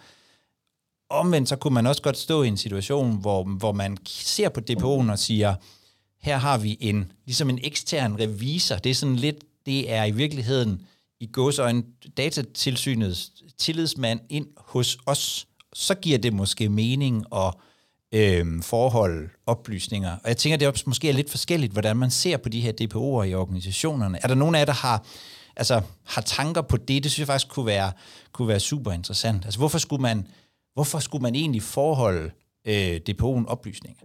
Omvendt 1.11 1.49
så 1.49 1.57
kunne 1.57 1.75
man 1.75 1.87
også 1.87 2.03
godt 2.03 2.19
stå 2.19 2.43
i 2.43 2.49
en 2.49 2.57
situation, 2.57 3.21
hvor, 3.21 3.45
hvor 3.45 3.73
man 3.73 3.97
ser 4.07 4.49
på 4.49 4.61
DPO'en 4.71 5.11
og 5.11 5.19
siger, 5.19 5.55
her 6.21 6.37
har 6.37 6.59
vi 6.59 6.77
en, 6.81 7.13
ligesom 7.25 7.51
en 7.51 7.59
ekstern 7.63 8.21
revisor. 8.21 8.77
Det 8.77 8.91
er 8.91 8.95
sådan 8.95 9.17
lidt, 9.17 9.37
det 9.67 9.93
er 9.93 10.05
i 10.05 10.11
virkeligheden 10.11 10.87
i 11.25 11.71
en 11.71 11.85
datatilsynets 12.17 13.33
tillidsmand 13.59 14.21
ind 14.29 14.47
hos 14.57 14.99
os. 15.07 15.47
Så 15.73 15.95
giver 15.95 16.19
det 16.19 16.33
måske 16.33 16.69
mening 16.69 17.25
at 17.35 17.55
øh, 18.15 18.63
forhold, 18.63 19.31
oplysninger. 19.47 20.13
Og 20.13 20.29
jeg 20.29 20.37
tænker, 20.37 20.57
det 20.57 20.67
er 20.67 20.83
måske 20.87 21.09
er 21.09 21.13
lidt 21.13 21.31
forskelligt, 21.31 21.73
hvordan 21.73 21.97
man 21.97 22.11
ser 22.11 22.37
på 22.37 22.49
de 22.49 22.61
her 22.61 22.73
DPO'er 22.73 23.23
i 23.23 23.35
organisationerne. 23.35 24.19
Er 24.23 24.29
der 24.29 24.35
nogen 24.35 24.55
af 24.55 24.59
jer, 24.59 24.65
der 24.65 24.73
har, 24.73 25.07
altså, 25.57 25.83
har 26.05 26.23
tanker 26.23 26.63
på 26.63 26.77
det? 26.77 27.05
Det 27.05 27.13
synes 27.13 27.19
jeg 27.19 27.27
faktisk 27.27 27.49
kunne 27.49 27.67
være, 27.67 27.93
kunne 28.33 28.49
være 28.49 28.61
super 28.61 28.93
interessant. 28.93 29.45
Altså, 29.45 29.59
hvorfor 29.59 29.79
skulle 29.79 30.03
man, 30.03 30.27
hvorfor 30.75 30.99
skulle 30.99 31.23
man 31.23 31.35
egentlig 31.35 31.63
forholde 31.63 32.31
øh, 32.65 33.01
DPO'en 33.11 33.47
oplysninger? 33.47 34.03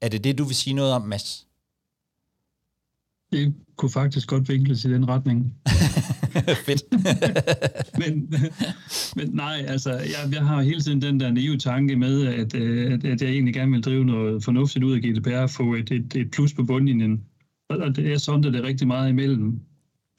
Er 0.00 0.08
det 0.08 0.24
det, 0.24 0.38
du 0.38 0.44
vil 0.44 0.56
sige 0.56 0.74
noget 0.74 0.92
om, 0.92 1.02
Mads? 1.02 1.46
Det 3.32 3.54
kunne 3.76 3.90
faktisk 3.90 4.28
godt 4.28 4.48
vinkles 4.48 4.84
i 4.84 4.92
den 4.92 5.08
retning. 5.08 5.54
Fedt. 6.66 6.82
men, 8.00 8.34
men 9.16 9.28
nej, 9.34 9.64
altså, 9.68 9.90
jeg, 9.90 10.32
jeg 10.32 10.46
har 10.46 10.62
hele 10.62 10.80
tiden 10.80 11.02
den 11.02 11.20
der 11.20 11.32
naive 11.32 11.58
tanke 11.58 11.96
med, 11.96 12.26
at, 12.26 12.54
øh, 12.54 12.92
at, 12.92 13.04
at 13.04 13.22
jeg 13.22 13.30
egentlig 13.30 13.54
gerne 13.54 13.72
vil 13.72 13.82
drive 13.82 14.04
noget 14.04 14.44
fornuftigt 14.44 14.84
ud 14.84 14.92
af 14.92 15.00
GDPR 15.00 15.46
få 15.46 15.74
et, 15.74 15.90
et, 15.90 16.16
et 16.16 16.30
plus 16.30 16.52
på 16.54 16.64
bundlinjen. 16.64 17.24
Og 17.68 17.96
det 17.96 18.12
er 18.12 18.18
sådan, 18.18 18.44
at 18.44 18.52
det 18.52 18.60
er 18.60 18.68
rigtig 18.68 18.86
meget 18.86 19.08
imellem. 19.08 19.60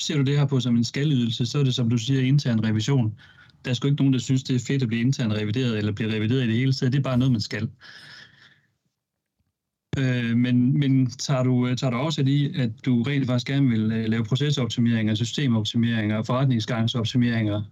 Ser 0.01 0.17
du 0.17 0.24
det 0.24 0.38
her 0.38 0.46
på 0.46 0.60
som 0.60 0.75
en 0.75 0.84
skaldydelse, 0.84 1.46
så 1.46 1.60
er 1.60 1.63
det, 1.63 1.75
som 1.75 1.89
du 1.89 1.98
siger, 1.98 2.22
intern 2.22 2.63
revision. 2.63 3.13
Der 3.65 3.72
er 3.72 3.75
sgu 3.75 3.88
ikke 3.88 4.01
nogen, 4.01 4.13
der 4.13 4.20
synes, 4.20 4.43
det 4.43 4.55
er 4.55 4.60
fedt 4.60 4.82
at 4.82 4.88
blive 4.88 5.01
intern 5.01 5.34
revideret, 5.34 5.77
eller 5.77 5.91
blive 5.91 6.13
revideret 6.13 6.43
i 6.43 6.48
det 6.48 6.55
hele 6.55 6.74
taget. 6.74 6.93
Det 6.93 7.00
er 7.00 7.03
bare 7.03 7.17
noget, 7.17 7.32
man 7.32 7.41
skal. 7.41 7.70
Øh, 9.97 10.38
men, 10.38 10.79
men 10.79 11.09
tager 11.09 11.43
du, 11.43 11.75
tager 11.75 11.91
du 11.91 11.97
også 11.97 12.21
i, 12.21 12.53
at 12.55 12.69
du 12.85 13.01
rent 13.01 13.25
faktisk 13.25 13.47
gerne 13.47 13.69
vil 13.69 13.91
øh, 13.91 14.05
lave 14.05 14.23
procesoptimeringer, 14.23 15.15
systemoptimeringer, 15.15 16.23
forretningsgangsoptimeringer, 16.23 17.63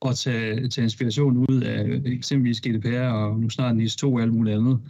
og 0.00 0.16
tage, 0.16 0.68
tage 0.68 0.84
inspiration 0.84 1.36
ud 1.36 1.62
af 1.62 2.00
eksempelvis 2.04 2.60
GDPR 2.60 3.08
og 3.08 3.40
nu 3.40 3.50
snart 3.50 3.76
NIS 3.76 3.96
2 3.96 4.14
og 4.14 4.22
alt 4.22 4.32
muligt 4.32 4.56
andet. 4.56 4.80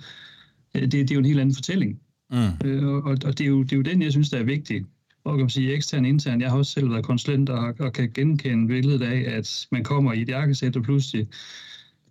Øh, 0.74 0.82
det, 0.82 0.92
det 0.92 1.10
er 1.10 1.14
jo 1.14 1.18
en 1.18 1.26
helt 1.26 1.40
anden 1.40 1.54
fortælling. 1.54 2.00
Mm. 2.30 2.68
Øh, 2.68 2.94
og 2.94 3.02
og 3.02 3.38
det, 3.38 3.40
er 3.40 3.48
jo, 3.48 3.62
det 3.62 3.72
er 3.72 3.76
jo 3.76 3.82
den, 3.82 4.02
jeg 4.02 4.12
synes, 4.12 4.30
der 4.30 4.38
er 4.38 4.44
vigtig. 4.44 4.84
Og 5.24 5.32
kan 5.32 5.42
man 5.42 5.50
sige 5.50 5.74
ekstern 5.74 6.04
intern. 6.04 6.40
Jeg 6.40 6.50
har 6.50 6.58
også 6.58 6.72
selv 6.72 6.90
været 6.90 7.04
konsulent 7.04 7.48
og, 7.50 7.74
og 7.78 7.92
kan 7.92 8.10
genkende 8.14 8.68
billedet 8.68 9.02
af, 9.02 9.36
at 9.36 9.66
man 9.72 9.84
kommer 9.84 10.12
i 10.12 10.22
et 10.22 10.28
jakkesæt, 10.28 10.76
og 10.76 10.82
pludselig 10.82 11.28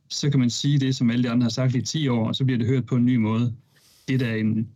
så 0.09 0.29
kan 0.29 0.39
man 0.39 0.49
sige 0.49 0.79
det, 0.79 0.95
som 0.95 1.09
alle 1.09 1.23
de 1.23 1.29
andre 1.29 1.43
har 1.43 1.49
sagt 1.49 1.75
i 1.75 1.81
10 1.81 2.07
år, 2.07 2.27
og 2.27 2.35
så 2.35 2.45
bliver 2.45 2.57
det 2.57 2.67
hørt 2.67 2.85
på 2.85 2.95
en 2.95 3.05
ny 3.05 3.15
måde 3.15 3.53
det 4.07 4.21
er 4.21 4.35
en, 4.35 4.67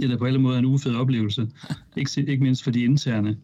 det 0.00 0.10
er 0.10 0.18
på 0.18 0.24
alle 0.24 0.38
måder 0.38 0.58
en 0.58 0.64
ufed 0.64 0.94
oplevelse. 0.94 1.48
Ikke, 1.96 2.10
ikke 2.28 2.42
mindst 2.42 2.64
for 2.64 2.70
de 2.70 2.84
interne. 2.84 3.36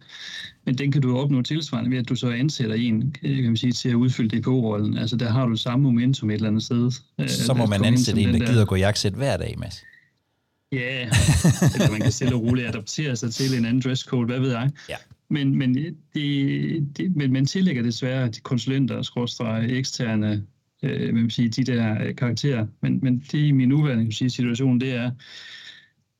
Men 0.65 0.79
den 0.79 0.93
kan 0.93 1.03
du 1.03 1.19
opnå 1.19 1.43
tilsvarende 1.43 1.91
ved, 1.91 1.99
at 1.99 2.09
du 2.09 2.15
så 2.15 2.31
ansætter 2.31 2.77
en 2.77 3.15
kan 3.23 3.45
man 3.45 3.57
sige, 3.57 3.73
til 3.73 3.89
at 3.89 3.95
udfylde 3.95 4.41
DPO-rollen. 4.41 4.99
Altså 4.99 5.17
der 5.17 5.31
har 5.31 5.47
du 5.47 5.57
samme 5.57 5.83
momentum 5.83 6.31
et 6.31 6.35
eller 6.35 6.49
andet 6.49 6.63
sted. 6.63 6.91
Så 7.29 7.55
må 7.55 7.67
man 7.67 7.85
ansætte 7.85 8.21
en, 8.21 8.29
der, 8.29 8.39
der 8.39 8.47
gider 8.47 8.65
gå 8.65 8.77
jakkesæt 8.77 9.13
hver 9.13 9.37
dag, 9.37 9.55
Mads. 9.59 9.83
Ja, 10.73 11.03
eller 11.75 11.91
man 11.91 12.01
kan 12.01 12.13
stille 12.13 12.35
og 12.35 12.43
roligt 12.43 12.69
adaptere 12.69 13.17
sig 13.17 13.33
til 13.35 13.59
en 13.59 13.65
anden 13.65 13.83
dresscode, 13.83 14.27
hvad 14.27 14.41
ved 14.41 14.51
jeg. 14.51 14.71
Ja. 14.89 14.97
Men, 15.31 15.59
men, 15.59 15.75
det, 16.15 16.97
det, 16.97 17.17
men 17.17 17.33
man 17.33 17.47
tillægger 17.47 17.83
desværre 17.83 18.29
de 18.29 18.41
konsulenter, 18.41 19.03
skråstreger, 19.03 19.79
eksterne 19.79 20.43
øh, 20.83 21.15
man 21.15 21.31
sige, 21.31 21.49
de 21.49 21.65
der 21.65 22.05
øh, 22.05 22.17
karakterer. 22.17 22.67
Men, 22.83 23.01
men 23.03 23.19
det 23.19 23.39
i 23.39 23.53
min 23.53 23.69
nuværende 23.69 24.13
sige, 24.13 24.31
situation, 24.31 24.81
det 24.81 24.95
er 24.95 25.11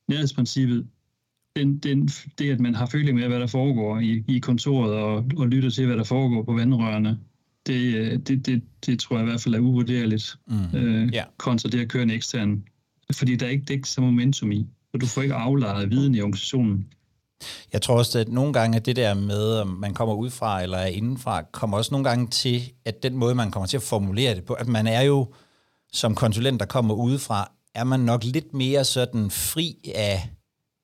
nærhedsprincippet. 0.07 0.87
Den, 1.55 1.77
den, 1.77 2.07
det, 2.37 2.51
at 2.51 2.59
man 2.59 2.75
har 2.75 2.85
føling 2.85 3.17
med, 3.17 3.27
hvad 3.27 3.39
der 3.39 3.47
foregår 3.47 3.99
i, 3.99 4.23
i 4.27 4.39
kontoret 4.39 4.93
og, 4.93 5.25
og 5.37 5.47
lytter 5.47 5.69
til, 5.69 5.85
hvad 5.85 5.97
der 5.97 6.03
foregår 6.03 6.43
på 6.43 6.53
vandrørene, 6.53 7.19
det, 7.67 7.95
øh, 7.95 8.19
det, 8.19 8.45
det, 8.45 8.63
det 8.85 8.99
tror 8.99 9.15
jeg 9.15 9.25
i 9.25 9.29
hvert 9.29 9.41
fald 9.41 9.55
er 9.55 9.59
uvurderligt 9.59 10.35
mm. 10.47 10.77
øh, 10.77 11.07
yeah. 11.13 11.25
kontra 11.37 11.69
det 11.69 11.81
at 11.81 11.89
køre 11.89 12.03
en 12.03 12.09
ekstern. 12.09 12.63
Fordi 13.11 13.35
der 13.35 13.45
er 13.45 13.49
ikke, 13.49 13.61
det 13.61 13.69
er 13.69 13.73
ikke 13.73 13.89
så 13.89 14.01
momentum 14.01 14.51
i, 14.51 14.67
og 14.93 15.01
du 15.01 15.05
får 15.05 15.21
ikke 15.21 15.33
aflejet 15.35 15.91
viden 15.91 16.15
i 16.15 16.21
organisationen. 16.21 16.87
Jeg 17.73 17.81
tror 17.81 17.97
også, 17.97 18.19
at 18.19 18.27
nogle 18.27 18.53
gange 18.53 18.77
at 18.77 18.85
det 18.85 18.95
der 18.95 19.13
med, 19.13 19.57
om 19.57 19.67
man 19.67 19.93
kommer 19.93 20.15
ud 20.15 20.29
fra 20.29 20.61
eller 20.61 20.77
er 20.77 20.85
indenfra, 20.85 21.43
kommer 21.51 21.77
også 21.77 21.93
nogle 21.93 22.09
gange 22.09 22.27
til, 22.27 22.71
at 22.85 23.03
den 23.03 23.17
måde, 23.17 23.35
man 23.35 23.51
kommer 23.51 23.67
til 23.67 23.77
at 23.77 23.83
formulere 23.83 24.35
det 24.35 24.45
på, 24.45 24.53
at 24.53 24.67
man 24.67 24.87
er 24.87 25.01
jo 25.01 25.27
som 25.93 26.15
konsulent, 26.15 26.59
der 26.59 26.65
kommer 26.65 26.93
udefra, 26.93 27.51
er 27.75 27.83
man 27.83 27.99
nok 27.99 28.23
lidt 28.23 28.53
mere 28.53 28.83
sådan 28.83 29.31
fri 29.31 29.91
af, 29.95 30.29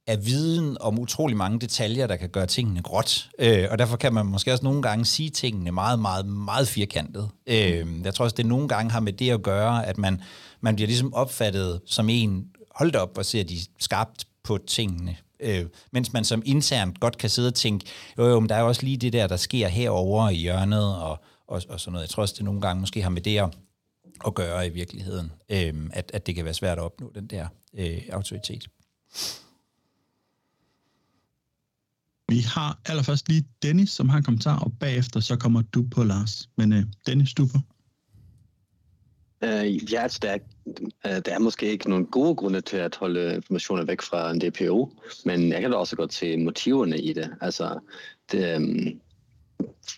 af 0.07 0.25
viden 0.25 0.77
om 0.81 0.99
utrolig 0.99 1.37
mange 1.37 1.59
detaljer, 1.59 2.07
der 2.07 2.15
kan 2.15 2.29
gøre 2.29 2.45
tingene 2.45 2.81
gråt. 2.81 3.29
Øh, 3.39 3.67
og 3.71 3.79
derfor 3.79 3.97
kan 3.97 4.13
man 4.13 4.25
måske 4.25 4.51
også 4.51 4.63
nogle 4.63 4.81
gange 4.81 5.05
sige 5.05 5.29
tingene 5.29 5.71
meget, 5.71 5.99
meget, 5.99 6.25
meget 6.25 6.67
firkantet. 6.67 7.29
Øh, 7.47 7.87
jeg 8.03 8.13
tror 8.13 8.25
også, 8.25 8.35
det 8.35 8.45
nogle 8.45 8.67
gange 8.67 8.91
har 8.91 8.99
med 8.99 9.13
det 9.13 9.31
at 9.31 9.41
gøre, 9.41 9.85
at 9.85 9.97
man, 9.97 10.21
man 10.61 10.75
bliver 10.75 10.87
ligesom 10.87 11.13
opfattet 11.13 11.81
som 11.85 12.09
en, 12.09 12.45
holdt 12.75 12.95
op 12.95 13.17
og 13.17 13.25
ser 13.25 13.43
de 13.43 13.57
skarpt 13.79 14.25
på 14.43 14.59
tingene 14.67 15.17
Øh, 15.39 15.65
mens 15.91 16.13
man 16.13 16.23
som 16.23 16.41
internt 16.45 16.99
godt 16.99 17.17
kan 17.17 17.29
sidde 17.29 17.47
og 17.47 17.53
tænke, 17.53 17.85
jo 18.17 18.27
jo, 18.27 18.39
men 18.39 18.49
der 18.49 18.55
er 18.55 18.59
jo 18.59 18.67
også 18.67 18.83
lige 18.83 18.97
det 18.97 19.13
der, 19.13 19.27
der 19.27 19.37
sker 19.37 19.67
herover 19.67 20.29
i 20.29 20.35
hjørnet, 20.35 20.95
og, 20.95 21.19
og, 21.47 21.61
og 21.69 21.79
sådan 21.79 21.91
noget. 21.91 22.03
Jeg 22.03 22.09
tror 22.09 22.21
også, 22.21 22.35
det 22.37 22.45
nogle 22.45 22.61
gange 22.61 22.79
måske 22.79 23.01
har 23.01 23.09
med 23.09 23.21
det 23.21 23.37
at, 23.37 23.57
at 24.25 24.35
gøre 24.35 24.67
i 24.67 24.69
virkeligheden, 24.69 25.31
øh, 25.49 25.89
at, 25.93 26.11
at 26.13 26.27
det 26.27 26.35
kan 26.35 26.45
være 26.45 26.53
svært 26.53 26.77
at 26.77 26.83
opnå 26.83 27.11
den 27.15 27.27
der 27.27 27.47
øh, 27.73 28.01
autoritet. 28.11 28.67
Vi 32.29 32.39
har 32.39 32.79
allerførst 32.85 33.29
lige 33.29 33.45
Dennis, 33.61 33.89
som 33.89 34.09
har 34.09 34.17
en 34.17 34.23
kommentar, 34.23 34.59
og 34.59 34.73
bagefter 34.79 35.19
så 35.19 35.35
kommer 35.35 35.61
du 35.61 35.85
på, 35.91 36.03
Lars. 36.03 36.49
Men 36.57 36.73
øh, 36.73 36.85
Dennis, 37.05 37.33
du 37.33 37.47
på. 37.47 37.57
Øh, 39.43 39.93
ja, 39.93 40.01
altså, 40.01 40.19
der, 40.21 40.37
er, 41.03 41.19
der 41.19 41.33
er 41.33 41.39
måske 41.39 41.71
ikke 41.71 41.89
nogen 41.89 42.05
gode 42.05 42.35
grunde 42.35 42.61
til 42.61 42.77
at 42.77 42.95
holde 42.95 43.35
informationer 43.35 43.85
væk 43.85 44.01
fra 44.01 44.31
en 44.31 44.41
DPO, 44.41 44.91
men 45.25 45.51
jeg 45.51 45.61
kan 45.61 45.71
da 45.71 45.77
også 45.77 45.95
godt 45.95 46.13
se 46.13 46.37
motiverne 46.37 46.97
i 46.97 47.13
det. 47.13 47.29
Altså, 47.41 47.79
det, 48.31 48.57
um, 48.57 49.01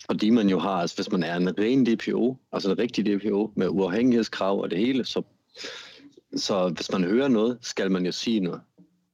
fordi 0.06 0.30
man 0.30 0.50
jo 0.50 0.60
har, 0.60 0.70
altså 0.72 0.96
hvis 0.96 1.12
man 1.12 1.24
er 1.24 1.36
en 1.36 1.60
ren 1.60 1.86
DPO, 1.86 2.38
altså 2.52 2.72
en 2.72 2.80
rigtig 2.80 3.06
DPO 3.06 3.52
med 3.56 3.68
uafhængighedskrav 3.70 4.62
og 4.62 4.72
det 4.72 4.80
hele, 4.80 5.06
så, 5.06 5.22
så 6.36 6.70
hvis 6.70 6.92
man 6.92 7.04
hører 7.04 7.28
noget, 7.28 7.58
skal 7.62 7.92
man 7.92 8.06
jo 8.06 8.12
sige 8.12 8.40
noget. 8.40 8.62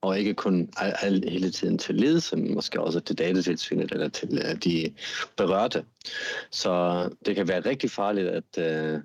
Og 0.02 0.20
ikke 0.20 0.34
kun 0.34 0.70
al, 0.78 0.94
al, 1.02 1.30
hele 1.30 1.52
tiden 1.52 1.78
til 1.78 1.96
ledelsen, 1.96 2.54
måske 2.54 2.82
også 2.82 3.00
til 3.00 3.18
datatilsynet 3.18 3.92
eller 3.92 4.10
til 4.10 4.30
uh, 4.30 4.60
de 4.64 4.94
berørte. 5.38 5.86
Så 6.52 7.04
det 7.26 7.36
kan 7.36 7.48
være 7.48 7.60
rigtig 7.60 7.92
farligt 7.92 8.28
at, 8.28 8.94
uh, 8.94 9.02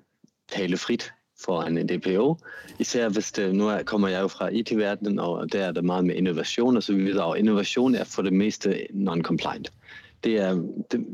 tale 0.51 0.77
frit 0.77 1.13
for 1.45 1.61
en 1.61 1.87
DPO. 1.87 2.37
Især 2.79 3.09
hvis 3.09 3.31
det, 3.31 3.55
nu 3.55 3.71
kommer 3.85 4.07
jeg 4.07 4.21
jo 4.21 4.27
fra 4.27 4.47
IT-verdenen, 4.47 5.19
og 5.19 5.53
der 5.53 5.65
er 5.65 5.71
der 5.71 5.81
meget 5.81 6.05
med 6.05 6.15
innovation 6.15 6.77
og 6.77 6.83
så 6.83 6.93
videre, 6.93 7.25
og 7.25 7.39
innovation 7.39 7.95
er 7.95 8.03
for 8.03 8.21
det 8.21 8.33
meste 8.33 8.87
non-compliant. 8.93 9.67
Det 10.23 10.37
er 10.37 10.53
det, 10.91 11.05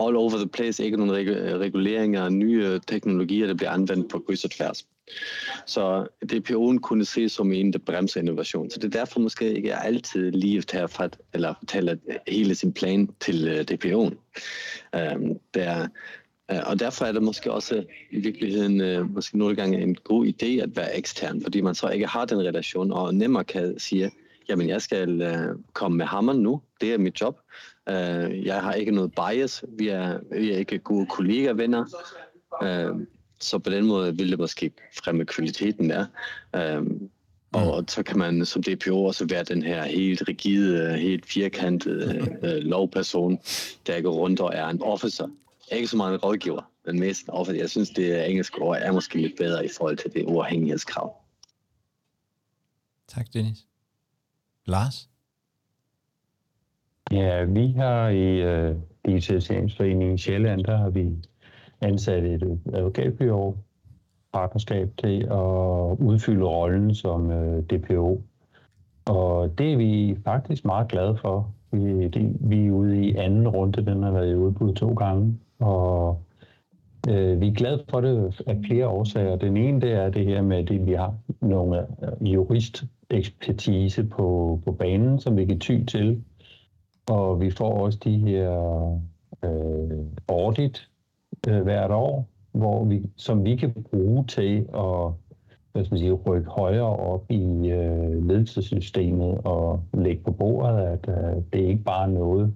all 0.00 0.16
over 0.16 0.36
the 0.36 0.48
place, 0.48 0.84
ikke 0.84 0.96
nogen 0.96 1.12
reguleringer, 1.60 2.28
nye 2.28 2.80
teknologier, 2.86 3.46
der 3.46 3.54
bliver 3.54 3.70
anvendt 3.70 4.10
på 4.10 4.18
kryds 4.18 4.44
og 4.44 4.50
tværs. 4.50 4.86
Så 5.66 6.06
DPO'en 6.32 6.78
kunne 6.78 7.04
ses 7.04 7.32
som 7.32 7.52
en, 7.52 7.72
der 7.72 7.78
bremser 7.78 8.20
innovation. 8.20 8.70
Så 8.70 8.78
det 8.78 8.94
er 8.94 8.98
derfor 8.98 9.20
måske 9.20 9.54
ikke 9.54 9.74
altid 9.74 10.30
lige 10.30 10.58
at 10.58 10.66
tage 10.66 10.88
fat, 10.88 11.18
eller 11.34 11.54
fortælle 11.58 12.00
hele 12.28 12.54
sin 12.54 12.72
plan 12.72 13.08
til 13.20 13.48
øh, 13.48 13.64
DPO'en. 13.70 14.14
Um, 14.92 15.00
øhm, 15.00 15.38
der 15.54 15.88
og 16.48 16.80
derfor 16.80 17.04
er 17.04 17.12
det 17.12 17.22
måske 17.22 17.52
også 17.52 17.84
i 18.10 18.20
virkeligheden 18.20 18.80
øh, 18.80 19.14
måske 19.14 19.38
nogle 19.38 19.56
gange 19.56 19.82
en 19.82 19.94
god 19.94 20.26
idé 20.26 20.46
at 20.46 20.76
være 20.76 20.96
ekstern, 20.96 21.42
fordi 21.42 21.60
man 21.60 21.74
så 21.74 21.88
ikke 21.88 22.06
har 22.06 22.24
den 22.24 22.38
relation, 22.38 22.92
og 22.92 23.14
nemmere 23.14 23.44
kan 23.44 23.78
sige, 23.78 24.10
jamen 24.48 24.68
jeg 24.68 24.82
skal 24.82 25.22
uh, 25.22 25.60
komme 25.72 25.96
med 25.96 26.06
hammeren 26.06 26.42
nu, 26.42 26.60
det 26.80 26.94
er 26.94 26.98
mit 26.98 27.20
job. 27.20 27.40
Uh, 27.90 28.46
jeg 28.46 28.62
har 28.62 28.72
ikke 28.72 28.92
noget 28.92 29.12
bias, 29.14 29.64
vi 29.78 29.88
er, 29.88 30.18
vi 30.38 30.52
er 30.52 30.58
ikke 30.58 30.78
gode 30.78 31.06
kollegaer, 31.06 31.52
venner. 31.52 31.84
Uh, 32.62 33.00
så 33.40 33.58
på 33.58 33.70
den 33.70 33.86
måde 33.86 34.16
vil 34.16 34.30
det 34.30 34.38
måske 34.38 34.70
fremme 35.04 35.24
kvaliteten 35.24 35.90
der. 35.90 36.06
Uh, 36.56 36.86
og 37.52 37.80
mm. 37.80 37.88
så 37.88 38.02
kan 38.02 38.18
man 38.18 38.46
som 38.46 38.62
DPO 38.62 39.04
også 39.04 39.26
være 39.30 39.44
den 39.44 39.62
her 39.62 39.84
helt 39.84 40.22
rigide, 40.28 40.96
helt 40.98 41.26
firkantede 41.26 42.38
uh, 42.42 42.48
lovperson, 42.70 43.38
der 43.86 44.00
går 44.00 44.12
rundt 44.12 44.40
og 44.40 44.50
er 44.54 44.68
en 44.68 44.82
officer. 44.82 45.28
Ikke 45.72 45.86
så 45.86 45.96
meget 45.96 46.14
en 46.14 46.20
rådgiver, 46.20 46.62
men 46.86 47.00
mest 47.00 47.22
en 47.26 47.30
officer. 47.30 47.58
Jeg 47.60 47.70
synes, 47.70 47.90
det 47.90 48.30
engelske 48.30 48.58
ord 48.58 48.78
er 48.80 48.92
måske 48.92 49.20
lidt 49.20 49.36
bedre 49.38 49.64
i 49.64 49.68
forhold 49.76 49.96
til 49.96 50.12
det 50.12 50.24
uafhængighedskrav. 50.26 51.16
Tak, 53.08 53.26
Dennis. 53.32 53.66
Lars? 54.66 55.08
Ja, 57.12 57.44
vi 57.44 57.72
har 57.72 58.08
i 58.08 58.68
uh, 58.70 58.76
Digitaliseringsforeningen 59.06 60.18
Sjælland, 60.18 60.64
der 60.64 60.76
har 60.76 60.90
vi 60.90 61.08
ansat 61.80 62.24
et 62.24 62.60
advokatbyrå 62.72 63.56
partnerskab 64.32 64.90
til 64.98 65.22
at 65.22 65.46
udfylde 65.98 66.44
rollen 66.44 66.94
som 66.94 67.30
øh, 67.30 67.62
DPO. 67.62 68.22
Og 69.04 69.58
det 69.58 69.72
er 69.72 69.76
vi 69.76 70.16
faktisk 70.24 70.64
meget 70.64 70.88
glade 70.88 71.16
for. 71.16 71.54
Vi, 71.70 72.08
det, 72.08 72.36
vi 72.40 72.66
er 72.66 72.70
ude 72.70 73.06
i 73.06 73.16
anden 73.16 73.48
runde, 73.48 73.86
den 73.86 74.02
har 74.02 74.10
været 74.10 74.30
i 74.30 74.34
udbud 74.34 74.74
to 74.74 74.94
gange, 74.94 75.38
og 75.64 76.22
øh, 77.08 77.40
vi 77.40 77.48
er 77.48 77.54
glade 77.54 77.84
for 77.90 78.00
det 78.00 78.42
af 78.46 78.60
flere 78.66 78.88
årsager. 78.88 79.36
Den 79.36 79.56
ene 79.56 79.80
det 79.80 79.92
er 79.92 80.10
det 80.10 80.24
her 80.24 80.42
med, 80.42 80.56
at 80.56 80.86
vi 80.86 80.92
har 80.92 81.14
nogle 81.40 81.80
øh, 81.80 82.32
jurist 82.32 82.84
ekspertise 83.10 84.04
på, 84.04 84.60
på 84.64 84.72
banen, 84.72 85.18
som 85.18 85.36
vi 85.36 85.44
kan 85.44 85.58
ty 85.58 85.84
til. 85.84 86.24
Og 87.08 87.40
vi 87.40 87.50
får 87.50 87.80
også 87.80 87.98
de 88.04 88.18
her 88.18 88.50
øh, 89.44 89.98
audit 90.28 90.88
øh, 91.48 91.62
hvert 91.62 91.90
år, 91.90 92.28
hvor 92.52 92.84
vi, 92.84 93.02
som 93.16 93.44
vi 93.44 93.56
kan 93.56 93.72
bruge 93.90 94.24
til 94.26 94.66
at 94.74 95.12
hvad 95.72 95.84
skal 95.84 95.94
man 95.94 95.98
sige, 95.98 96.12
rykke 96.12 96.50
højere 96.50 96.96
op 96.96 97.30
i 97.30 97.70
øh, 97.70 98.26
ledelsessystemet 98.28 99.38
og 99.44 99.82
lægge 99.94 100.22
på 100.24 100.30
bordet, 100.30 100.78
at 100.78 101.08
øh, 101.08 101.42
det 101.52 101.64
er 101.64 101.68
ikke 101.68 101.84
bare 101.84 102.10
noget, 102.10 102.54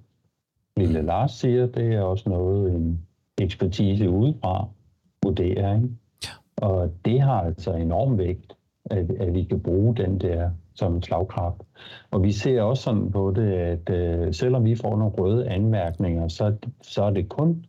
lille 0.79 1.01
Lars 1.01 1.31
siger, 1.31 1.65
det 1.65 1.93
er 1.93 2.01
også 2.01 2.29
noget, 2.29 2.75
en 2.75 3.05
ekspertise 3.41 4.09
udefra 4.09 4.67
vurderer. 5.23 5.75
Ikke? 5.75 5.89
Og 6.57 6.91
det 7.05 7.21
har 7.21 7.41
altså 7.41 7.73
enorm 7.73 8.17
vægt, 8.17 8.53
at, 8.85 9.11
at 9.11 9.33
vi 9.33 9.43
kan 9.43 9.59
bruge 9.59 9.95
den 9.95 10.21
der 10.21 10.49
som 10.73 11.01
slagkraft. 11.01 11.61
Og 12.11 12.23
vi 12.23 12.31
ser 12.31 12.61
også 12.61 12.83
sådan 12.83 13.11
på 13.11 13.31
det, 13.35 13.51
at 13.53 13.89
øh, 13.89 14.33
selvom 14.33 14.65
vi 14.65 14.75
får 14.75 14.97
nogle 14.97 15.13
røde 15.17 15.49
anmærkninger, 15.49 16.27
så, 16.27 16.55
så 16.81 17.03
er 17.03 17.09
det 17.09 17.29
kun 17.29 17.65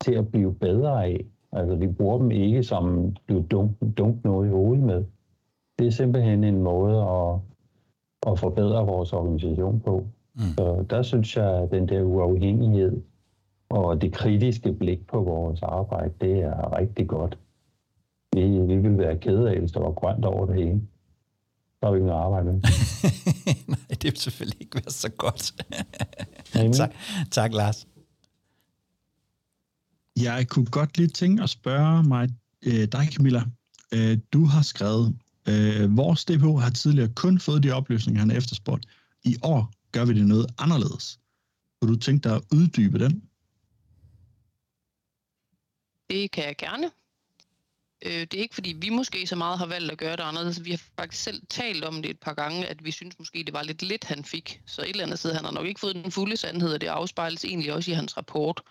til 0.00 0.14
at 0.14 0.28
blive 0.28 0.54
bedre 0.54 1.04
af. 1.06 1.24
Altså 1.52 1.76
vi 1.76 1.86
bruger 1.86 2.18
dem 2.18 2.30
ikke 2.30 2.62
som 2.62 3.14
blive 3.26 3.42
dunk, 3.42 3.70
dunk 3.98 4.24
noget 4.24 4.48
i 4.48 4.50
hovedet 4.50 4.84
med. 4.84 5.04
Det 5.78 5.86
er 5.86 5.90
simpelthen 5.90 6.44
en 6.44 6.62
måde 6.62 7.02
at, 7.02 7.38
at 8.32 8.38
forbedre 8.38 8.86
vores 8.86 9.12
organisation 9.12 9.80
på. 9.80 10.06
Mm. 10.38 10.44
Så 10.58 10.84
der 10.90 11.02
synes 11.02 11.36
jeg, 11.36 11.62
at 11.62 11.70
den 11.70 11.88
der 11.88 12.02
uafhængighed 12.02 13.02
og 13.68 14.02
det 14.02 14.12
kritiske 14.12 14.72
blik 14.72 15.06
på 15.06 15.22
vores 15.22 15.62
arbejde, 15.62 16.14
det 16.20 16.38
er 16.38 16.78
rigtig 16.78 17.08
godt. 17.08 17.38
Vi, 18.32 18.42
vi 18.42 18.76
vil 18.76 18.98
være 18.98 19.18
kede 19.18 19.50
af, 19.50 19.58
hvis 19.58 19.72
der 19.72 19.80
var 19.80 19.92
grønt 19.92 20.24
over 20.24 20.46
det 20.46 20.54
hele. 20.54 20.80
Så 21.78 21.86
har 21.86 21.90
vi 21.90 21.96
ikke 21.96 22.06
noget 22.06 22.20
arbejde 22.20 22.44
med. 22.44 22.54
Nej, 23.68 23.78
det 23.90 24.04
vil 24.04 24.16
selvfølgelig 24.16 24.60
ikke 24.60 24.74
være 24.74 24.90
så 24.90 25.10
godt. 25.10 25.54
tak, 26.76 26.90
tak, 27.30 27.52
Lars. 27.52 27.86
Jeg 30.16 30.46
kunne 30.48 30.66
godt 30.66 30.98
lige 30.98 31.08
tænke 31.08 31.42
at 31.42 31.50
spørge 31.50 32.02
mig, 32.02 32.28
øh, 32.66 32.88
dig 32.92 33.08
Camilla. 33.12 33.42
Øh, 33.94 34.18
du 34.32 34.44
har 34.44 34.62
skrevet, 34.62 35.16
øh, 35.48 35.96
vores 35.96 36.24
DPO 36.24 36.56
har 36.56 36.70
tidligere 36.70 37.08
kun 37.08 37.38
fået 37.38 37.62
de 37.62 37.70
oplysninger, 37.70 38.20
han 38.20 38.30
har 38.30 38.36
efterspurgt. 38.36 38.86
I 39.24 39.36
år 39.42 39.70
gør 39.92 40.04
vi 40.04 40.14
det 40.14 40.26
noget 40.26 40.46
anderledes. 40.58 41.20
Kunne 41.80 41.94
du 41.94 41.98
tænke 41.98 42.28
dig 42.28 42.36
at 42.36 42.42
uddybe 42.52 42.98
den? 42.98 43.22
Det 46.10 46.30
kan 46.30 46.44
jeg 46.44 46.56
gerne. 46.56 46.90
Øh, 48.06 48.20
det 48.20 48.34
er 48.34 48.42
ikke 48.42 48.54
fordi, 48.54 48.76
vi 48.80 48.88
måske 48.88 49.26
så 49.26 49.36
meget 49.36 49.58
har 49.58 49.66
valgt 49.66 49.92
at 49.92 49.98
gøre 49.98 50.16
det 50.16 50.22
anderledes. 50.22 50.64
Vi 50.64 50.70
har 50.70 50.80
faktisk 50.98 51.22
selv 51.22 51.42
talt 51.48 51.84
om 51.84 52.02
det 52.02 52.10
et 52.10 52.20
par 52.20 52.34
gange, 52.34 52.66
at 52.66 52.84
vi 52.84 52.90
synes 52.90 53.18
måske, 53.18 53.44
det 53.44 53.52
var 53.52 53.62
lidt 53.62 53.82
lidt, 53.82 54.04
han 54.04 54.24
fik. 54.24 54.62
Så 54.66 54.82
et 54.82 54.88
eller 54.88 55.04
andet 55.04 55.18
sted, 55.18 55.34
han 55.34 55.44
har 55.44 55.52
nok 55.52 55.66
ikke 55.66 55.80
fået 55.80 55.94
den 55.94 56.12
fulde 56.12 56.36
sandhed, 56.36 56.72
og 56.72 56.80
det 56.80 56.86
afspejles 56.86 57.44
egentlig 57.44 57.72
også 57.72 57.90
i 57.90 57.94
hans 57.94 58.16
rapport. 58.16 58.62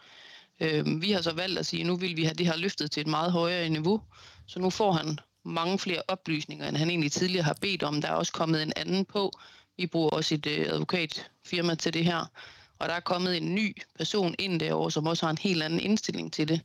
Øh, 0.60 1.02
vi 1.02 1.12
har 1.12 1.22
så 1.22 1.34
valgt 1.34 1.60
at 1.60 1.66
sige, 1.66 1.82
at 1.82 1.88
nu 1.88 1.96
vil 1.96 2.18
vi 2.18 2.24
have 2.24 2.34
det 2.34 2.46
her 2.46 2.56
løftet 2.56 2.92
til 2.92 3.02
et 3.02 3.08
meget 3.08 3.32
højere 3.32 3.70
niveau. 3.70 4.02
Så 4.46 4.60
nu 4.60 4.70
får 4.70 4.92
han 4.92 5.20
mange 5.46 5.80
flere 5.80 6.02
oplysninger, 6.08 6.68
end 6.68 6.78
han 6.78 6.90
egentlig 6.90 7.12
tidligere 7.12 7.44
har 7.44 7.58
bedt 7.62 7.84
om. 7.84 8.02
Der 8.02 8.08
er 8.08 8.14
også 8.14 8.34
kommet 8.34 8.64
en 8.64 8.74
anden 8.76 9.06
på. 9.06 9.32
Vi 9.78 9.88
bruger 9.88 10.10
også 10.10 10.36
et 10.36 10.46
øh, 10.46 10.66
advokatfirma 10.70 11.76
til 11.76 11.94
det 11.94 12.06
her. 12.06 12.32
Og 12.80 12.90
der 12.90 12.96
er 12.96 13.00
kommet 13.00 13.38
en 13.38 13.56
ny 13.56 13.76
person 13.98 14.36
ind 14.40 14.60
derovre, 14.60 14.92
som 14.92 15.08
også 15.08 15.26
har 15.26 15.32
en 15.32 15.38
helt 15.38 15.64
anden 15.64 15.80
indstilling 15.80 16.34
til 16.34 16.48
det. 16.48 16.62